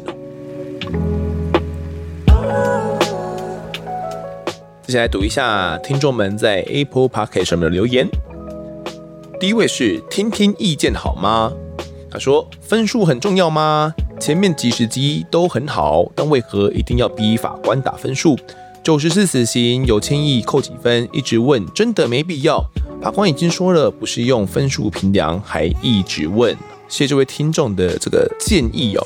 [4.87, 8.07] 接下来读一下听众们在 Apple Podcast 上面的留言。
[9.41, 11.53] 第一位是听听意见好吗？
[12.09, 13.93] 他说分数很重要吗？
[14.21, 18.39] 前面几十集都很好，但为何一定要逼法官打分数？
[18.85, 21.09] 九十次死刑有千亿扣几分？
[21.13, 22.65] 一直问，真的没必要。
[23.03, 26.57] 法官已经说了，不是用分数评量，还一直问。
[26.89, 29.05] 谢谢这位听众的这个建议哦。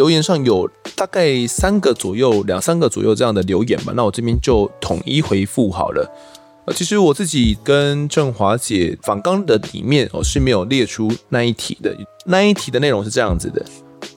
[0.00, 3.92] 留言上有大概三个左右，两三个左右这样的留言吧。
[3.94, 6.10] 那我这边就统一回复好了。
[6.64, 11.94] 呃，其实我自己跟郑华姐访纲的里面哦是没有列出那一题的。
[12.24, 13.62] 那一题的内容是这样子的：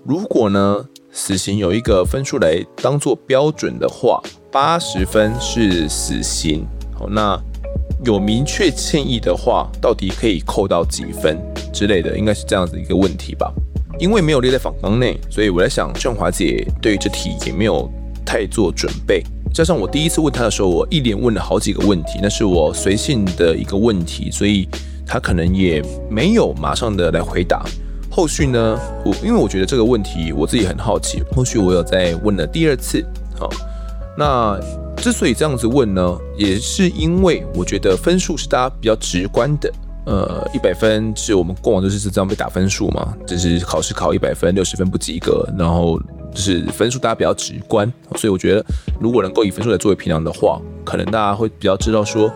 [0.05, 4.21] 如果呢，死刑有一个分数来当做标准的话。
[4.49, 6.65] 八十分是死刑，
[6.97, 7.37] 好，那
[8.05, 11.37] 有明确歉意的话，到底可以扣到几分
[11.73, 13.51] 之类的，应该是这样子一个问题吧。
[14.03, 17.89] 因为没有列在访纲内，所以我在想，郑华姐对于这题也没有
[18.25, 19.23] 太做准备。
[19.53, 24.67] 加上我第一次问她的时候，我一连问了好几个问题，那是我随性的一个问题，所以
[25.07, 27.63] 她可能也没有马上的来回答。
[28.11, 33.01] 后续呢，我因为我觉得这个问题我自己很好奇，后续我有再问了第二次，
[33.39, 33.49] 好。
[34.17, 34.59] 那
[34.97, 39.71] 之所以这样子问呢，也是因为我觉得分数是大家比较直观的。
[40.05, 45.99] 呃，一百分是我们过往就是这样被打分数嘛，就是考试考一百分，六十分不及格，然后
[46.31, 47.91] 就是分数大家比较直观。
[48.15, 48.65] 所以我觉得，
[48.99, 52.31] 如果能够以分数来作为评量的话，可能大家会比较知道说，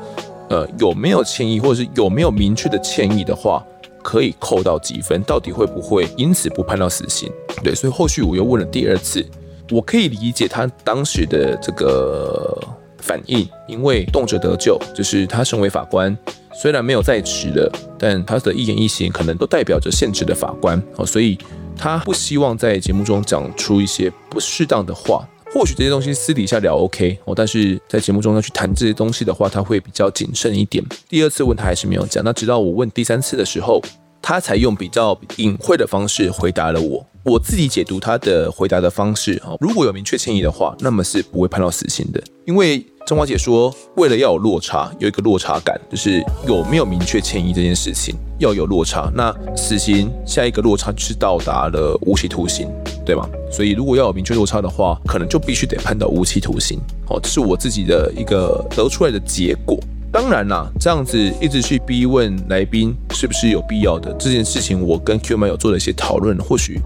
[0.49, 3.61] 呃，有没有歉意，或者是有没有明确的歉意的话，
[4.01, 7.29] 可以扣到几分，到底会不会因此不判到死刑？
[7.63, 9.25] 对，所以后续我又问了第二次。
[9.69, 12.57] 我可以理解他当时的这个
[12.99, 16.17] 反应，因为动辄得咎，就是他身为法官，
[16.59, 21.37] 虽然没有在职的，但他的一言一行可能都代表着现职的法官哦，所以
[21.77, 25.23] 他不希望在节目中讲出一些不适当的话。
[25.53, 30.83] 或许这些东西私底下聊 OK 哦，但是在节目中要去谈这些东西的话，他会比较谨慎一点。
[31.07, 33.79] 第二次问他还是没有讲，那直到我问第三次的时候，
[34.19, 37.05] 他才用比较隐晦的方式回答了我。
[37.27, 42.23] 我自己解读他的回答的方式，如果有明确歉意的话，那么是不会判到死刑的。
[42.45, 49.11] 因为中华姐说，为了要有落差，有一个落差感，就是有没有明确歉意这件事情要有落差。
[49.13, 52.69] 那死刑下一个落差就是到达了无期徒刑，
[53.05, 53.27] 对吗？
[53.51, 56.79] 所以如果要有明确落差的话，可能就必须得判到无期徒刑。
[57.09, 59.77] 哦，这是我自己的一个得出来的结果。
[60.17, 66.35] 当然啦，这样子一直去逼问来宾是不是有必要的这件事情，我跟 Q 妈有做了一些讨论。
[66.39, 66.81] 或许，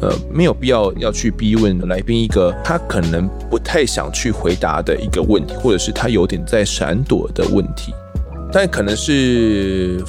[0.00, 7.92] 呃，没有必要要去逼问来宾一个他可能不太想去回答的一个问题，或者是他有点在闪躲的问题，
[8.52, 10.00] 但可能是。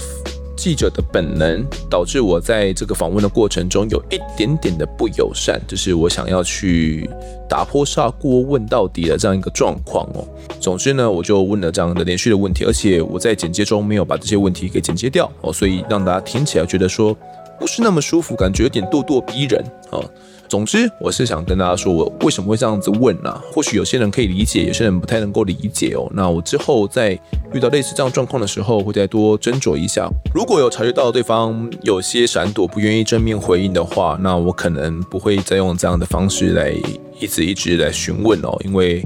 [0.59, 7.09] 记者的本能导致我在这个访问的过程中有一点点的不友善，就是我想要去
[7.47, 10.27] 打破砂锅问到底的这样一个状况哦。
[10.59, 17.15] 总之呢，我就问了这样的连续的问题，而且我在剪接中没有把这些问题给剪接掉哦，所以让大家听起来觉得说
[17.57, 20.03] 不是那么舒服，感觉有点咄咄逼人啊。
[20.49, 23.39] 总之，我是想跟大家说，我为什么会这样子问呢、啊？
[23.53, 26.09] 或许有些人可以理解，有些人不太能够理解哦。
[26.11, 27.11] 那我之后在
[27.53, 30.09] 遇到类似这样状况的时候，会再多斟酌一下。
[30.33, 36.73] 如果有察觉到对方有些闪躲，不愿意正面回应的话，那我可能不会再用这样的方式来
[37.19, 39.03] 一直一直来询问哦，因为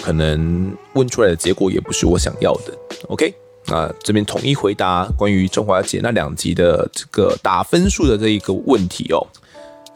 [0.00, 2.72] 可能问出来的结果也不是我想要的。
[3.08, 3.34] OK，
[3.66, 9.26] 那这边统一回答关于中华姐那两集的这个打分数的这一个问题哦。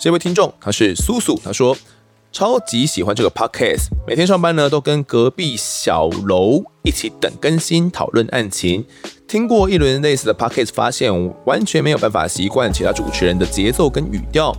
[0.05, 1.75] 这位听众他是苏苏，他说
[2.31, 8.85] 超级喜欢这个 podcast，每天上班呢都跟隔壁小楼一起等更新讨论案情。
[9.27, 11.11] 听过一轮类似的 podcast，发现
[11.47, 14.55] 完全没有办法习惯其他主持人的节奏跟语调。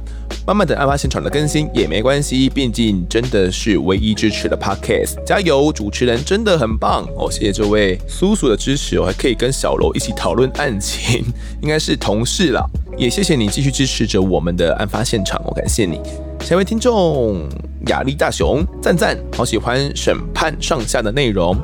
[0.47, 5.15] 慢慢等案发现场的更新也没关系，毕竟真的是唯一支持的 podcast。
[5.25, 7.31] 加油，主持人真的很棒哦！
[7.31, 11.25] 谢谢这位苏苏的支持，我还可以跟小楼一起讨论案情，
[11.63, 12.63] 应该是同事了。
[12.95, 15.99] 也谢谢你继续支持着我们的案发现场，我感谢你。
[16.41, 17.49] 下一位听众
[17.87, 21.59] 雅丽大雄赞赞，好喜欢审判上下的内容，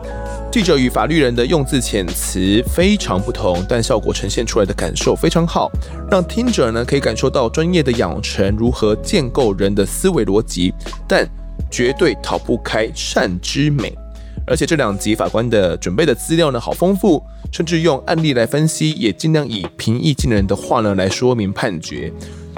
[0.51, 5.71] 记者与法律人的用字遣词非常不同，但效果呈现出来的感受非常好，
[6.09, 10.73] 让听者呢可以感受到专业的养成如何建构人的思维逻辑，
[11.07, 11.25] 但
[11.71, 13.97] 绝对逃不开善之美。
[14.45, 22.11] 而且这两集法官的准备的资料呢，好丰富，甚至用案例来分析，也尽量以平易近人的话呢来说明判决。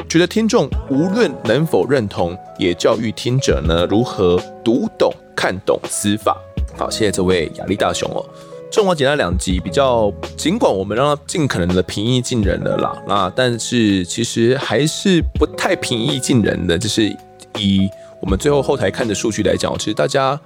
[0.10, 6.36] 觉得听众无论能否认同，也教育听者呢如何读懂、看懂司法。
[6.78, 8.26] 好，谢谢这位亚力大雄哦。
[8.72, 17.04] 正话简单两集，比较尽管我们让他尽可能的平易近人了啦，那但是其实还是不太平易近人的，就是
[17.58, 17.88] 以
[18.22, 20.40] 我们最后后台看的数据来讲，其实大家。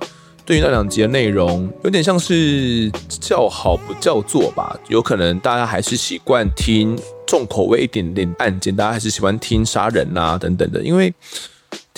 [0.45, 4.79] 对于那两集的内容，有点像是叫好不叫座吧。
[4.87, 10.81] 有可能大家还是习惯听重口味一点点案件，大家还是喜欢听杀人啊等等的。
[10.81, 11.13] 因为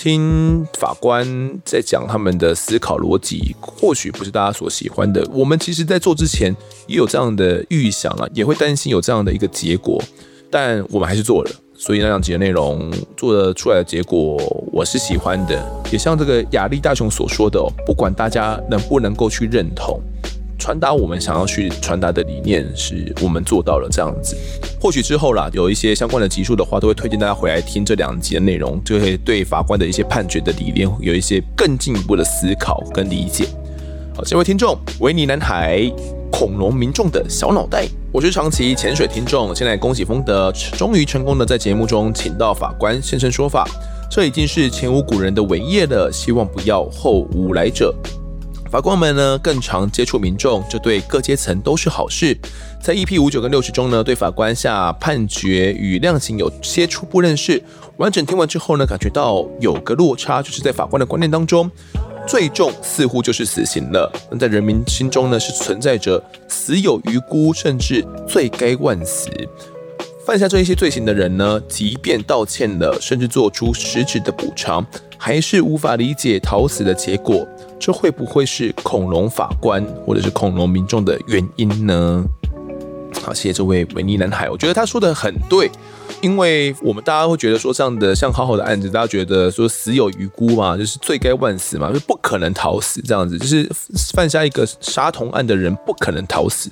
[0.00, 5.22] 听法官在讲他们的思考逻辑，或许不是大家所喜欢的。
[5.30, 10.02] 我们其实，在做之前也有这样的预想啊，也会担心有这样的一个结果，
[10.50, 11.50] 但我们还是做了。
[11.74, 14.38] 所以那两集的内容做的出来的结果，
[14.72, 15.82] 我是喜欢的。
[15.92, 20.00] 也像这个亚历大雄所说的哦，不管大家能不能够去认同，
[20.60, 24.36] 传达我们想要去传达的理念，是我们做到了这样子。
[24.80, 33.46] 或许之后啦，有一些相关的集数的话，都会推荐大家回来听这两集的内容，就会对法官的一些判决的理念有一些更进一步的思考跟理解。
[34.14, 35.90] 好，这位听众维尼男孩。
[36.32, 39.54] 恐龙民众的小脑袋，我是长期潜水听众。
[39.54, 43.68] 现在恭喜丰德终于成功的在节目中请到法官现身说法，
[44.08, 46.08] 这已经是前无古人的伟业了。
[46.10, 47.92] 希望不要后无来者。
[48.70, 52.38] 法官们呢更常接触民众，这对各阶层都是好事。
[52.80, 57.60] 在 EP 五九跟六十中呢，对法官下判决与量刑有些初步认识。
[57.96, 61.68] 完整听完之后呢，感觉到有个落差，就是在法官的观念当中。
[62.28, 69.28] 最重似乎就是死刑了，但在人民心中呢，是存在着死有余辜，甚至罪该万死。
[70.24, 74.86] 犯下这一些罪行的人呢，即便道歉了，甚至做出实质的补偿，
[75.18, 77.48] 还是无法理解逃死的结果。
[77.80, 82.24] 这会不会是恐龙法官或者是恐龙民众的原因呢？
[83.22, 85.70] 好，谢谢这位维尼男孩，我觉得他说的很对。
[86.20, 93.66] 因为我们大家会觉得说，这样的像好好的案子，大家觉得说死有余辜嘛，就是罪该万死嘛，就不可能逃死这样子，就是
[94.12, 96.68] 犯下一个杀童案的人不可能逃死。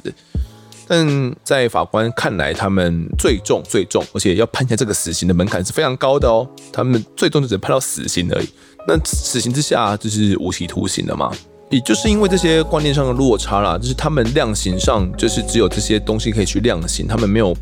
[0.87, 8.49] 但在法官看来，他们最重最重，而且要判下这个死刑的门槛是非常高的哦，他们最终就只能判到死刑而已。
[8.89, 11.31] 那死刑之下就是无期徒刑了嘛。
[11.71, 17.55] 也就是因为这些观念上的落差啦，就是他们量刑上就是只有这些东西可以去量刑，他们没有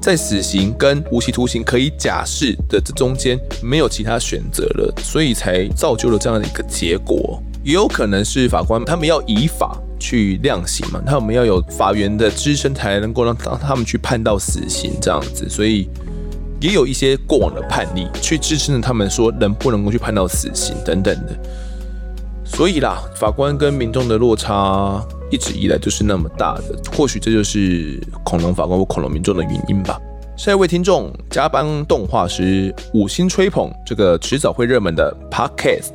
[0.00, 7.40] 在死刑跟无期徒刑可以假释的这中间没有其他选择了，所以才造就了这样的一个结果。
[7.62, 15.88] 也有可能是法官他们要依法去量刑嘛，他们要有法源的支撑才能够让让他们去判到死刑这样子，所以
[16.62, 21.36] 也有一些过往的判例去支撑着他们说能不能够去判到死刑等等的。
[22.44, 30.00] 所以啦，法官跟民众的落差一直以来就是那么大的，或许这就是恐龙法官或恐龙民众的原因吧。
[30.36, 35.88] 下一位听众，加班动画师五星吹捧这个迟早会热门的 Podcast，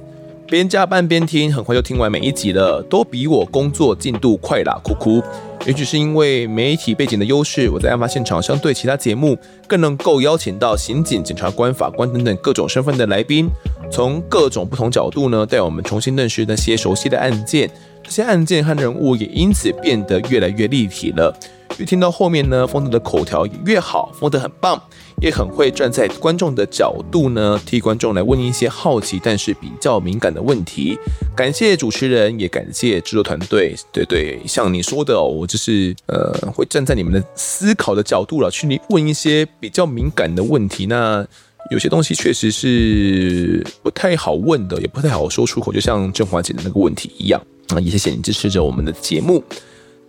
[0.47, 5.21] 边加班边听，很快就听完每一集了，都比我工作进度快啦，哭哭。
[5.65, 9.37] 也许是因为媒体背景的优势，我在案发现场相对其他节目
[9.67, 13.49] 更能够邀请到刑警、检察官、法官等等各种身份的来宾，
[13.91, 17.69] 从各种不同角度呢，带我们重新认识那些熟悉的案件。
[18.01, 21.37] 这些案件和人物也因此变得越来越立体了。
[21.78, 24.82] 越听到后面呢，丰德的口条越好，丰德很棒。
[25.19, 30.95] 也很会站在观众的角度呢，替观众来问一些好奇但是比较敏感的问题。
[31.36, 33.75] 感谢主持人，也感谢制作团队。
[33.91, 40.86] 对对，像你说的哦，我就是呃，会站在你们的思考的角度了，去问一些比较敏感的问题。
[40.86, 41.25] 那
[41.71, 47.41] 有些东西确实是不太好问的，也不太好说出口，就像郑华姐的那个问题一样。
[47.69, 49.43] 啊，也谢谢你支持着我们的节目。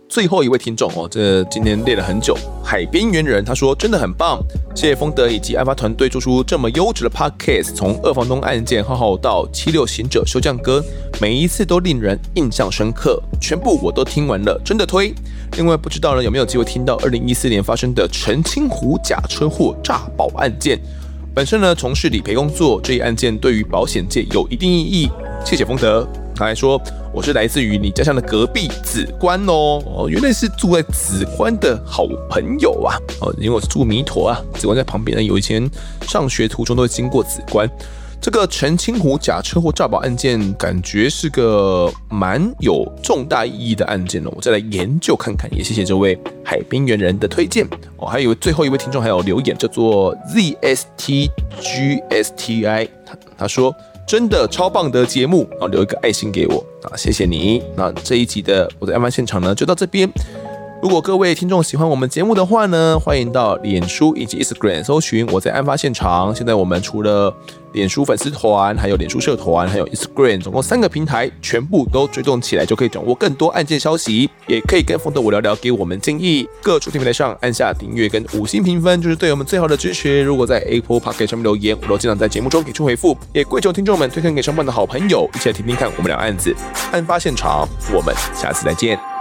[0.09, 2.35] 最后一位听众哦，这今天练了很久。
[2.63, 4.43] 海边猿人他说真的很棒，
[4.75, 10.83] 谢谢丰德以及案发团队做出这么优质的 podcast，从二房东案件浩浩到七六行者休将歌，
[11.21, 15.13] 每一次都令人印象深刻，全部我都听完了，真的推。
[15.57, 20.79] 另外不知道呢有没有机会听到二零一四年发生的澄清湖假车祸诈保案件？
[21.35, 25.07] 本身呢从事理赔工作，这一案件对于保险界有一定意义。
[25.45, 26.07] 谢谢丰德。
[26.39, 26.81] 他还说
[27.13, 35.21] ：“我是来自于你家乡的隔壁紫关哦，哦，原来是住在紫关的好朋友啊，哦，因为我是住弥陀啊，紫关在旁边呢。
[35.21, 35.69] 有以前
[36.07, 37.69] 上学途中都会经过紫关。
[38.21, 44.31] 这个澄清湖假车祸诈保案件，感觉是个蛮有重大意义的案件哦。
[44.33, 45.53] 我再来研究看看。
[45.53, 47.67] 也谢谢这位海边猿人的推荐
[47.97, 48.07] 哦。
[48.07, 51.29] 还有最后一位听众还有留言，叫做 zstgsti，
[53.05, 53.75] 他他说。”
[54.09, 55.67] 真的超棒的节目然后！
[55.67, 57.61] 留一个爱心给我啊，谢谢你。
[57.77, 60.09] 那这一集的我的案发现场呢，就到这边。
[60.81, 66.33] 如果各位听众喜欢我们节目的话呢，欢迎到脸书以及 Instagram 搜寻我在案发现场。
[66.33, 67.35] 现在我们除了
[67.73, 74.29] 脸书粉丝团，还有脸书社团，还有 Instagram，总共三个平台，全部都追踪起来，就可以掌握更多案件消息。
[74.47, 76.47] 也可以跟丰德我聊聊，给我们建议。
[76.63, 80.23] 各主题平台上按下订阅跟五星评分，就是对我们最好的支持。
[80.23, 83.17] 如果在 Apple Podcast 上面留言，我都尽量在节目中给出回复。
[83.33, 86.55] 也跪求听众们推荐给上班的好朋友，一起来听听看我们聊案子。
[86.93, 89.18] 案发现场，我们下次再见。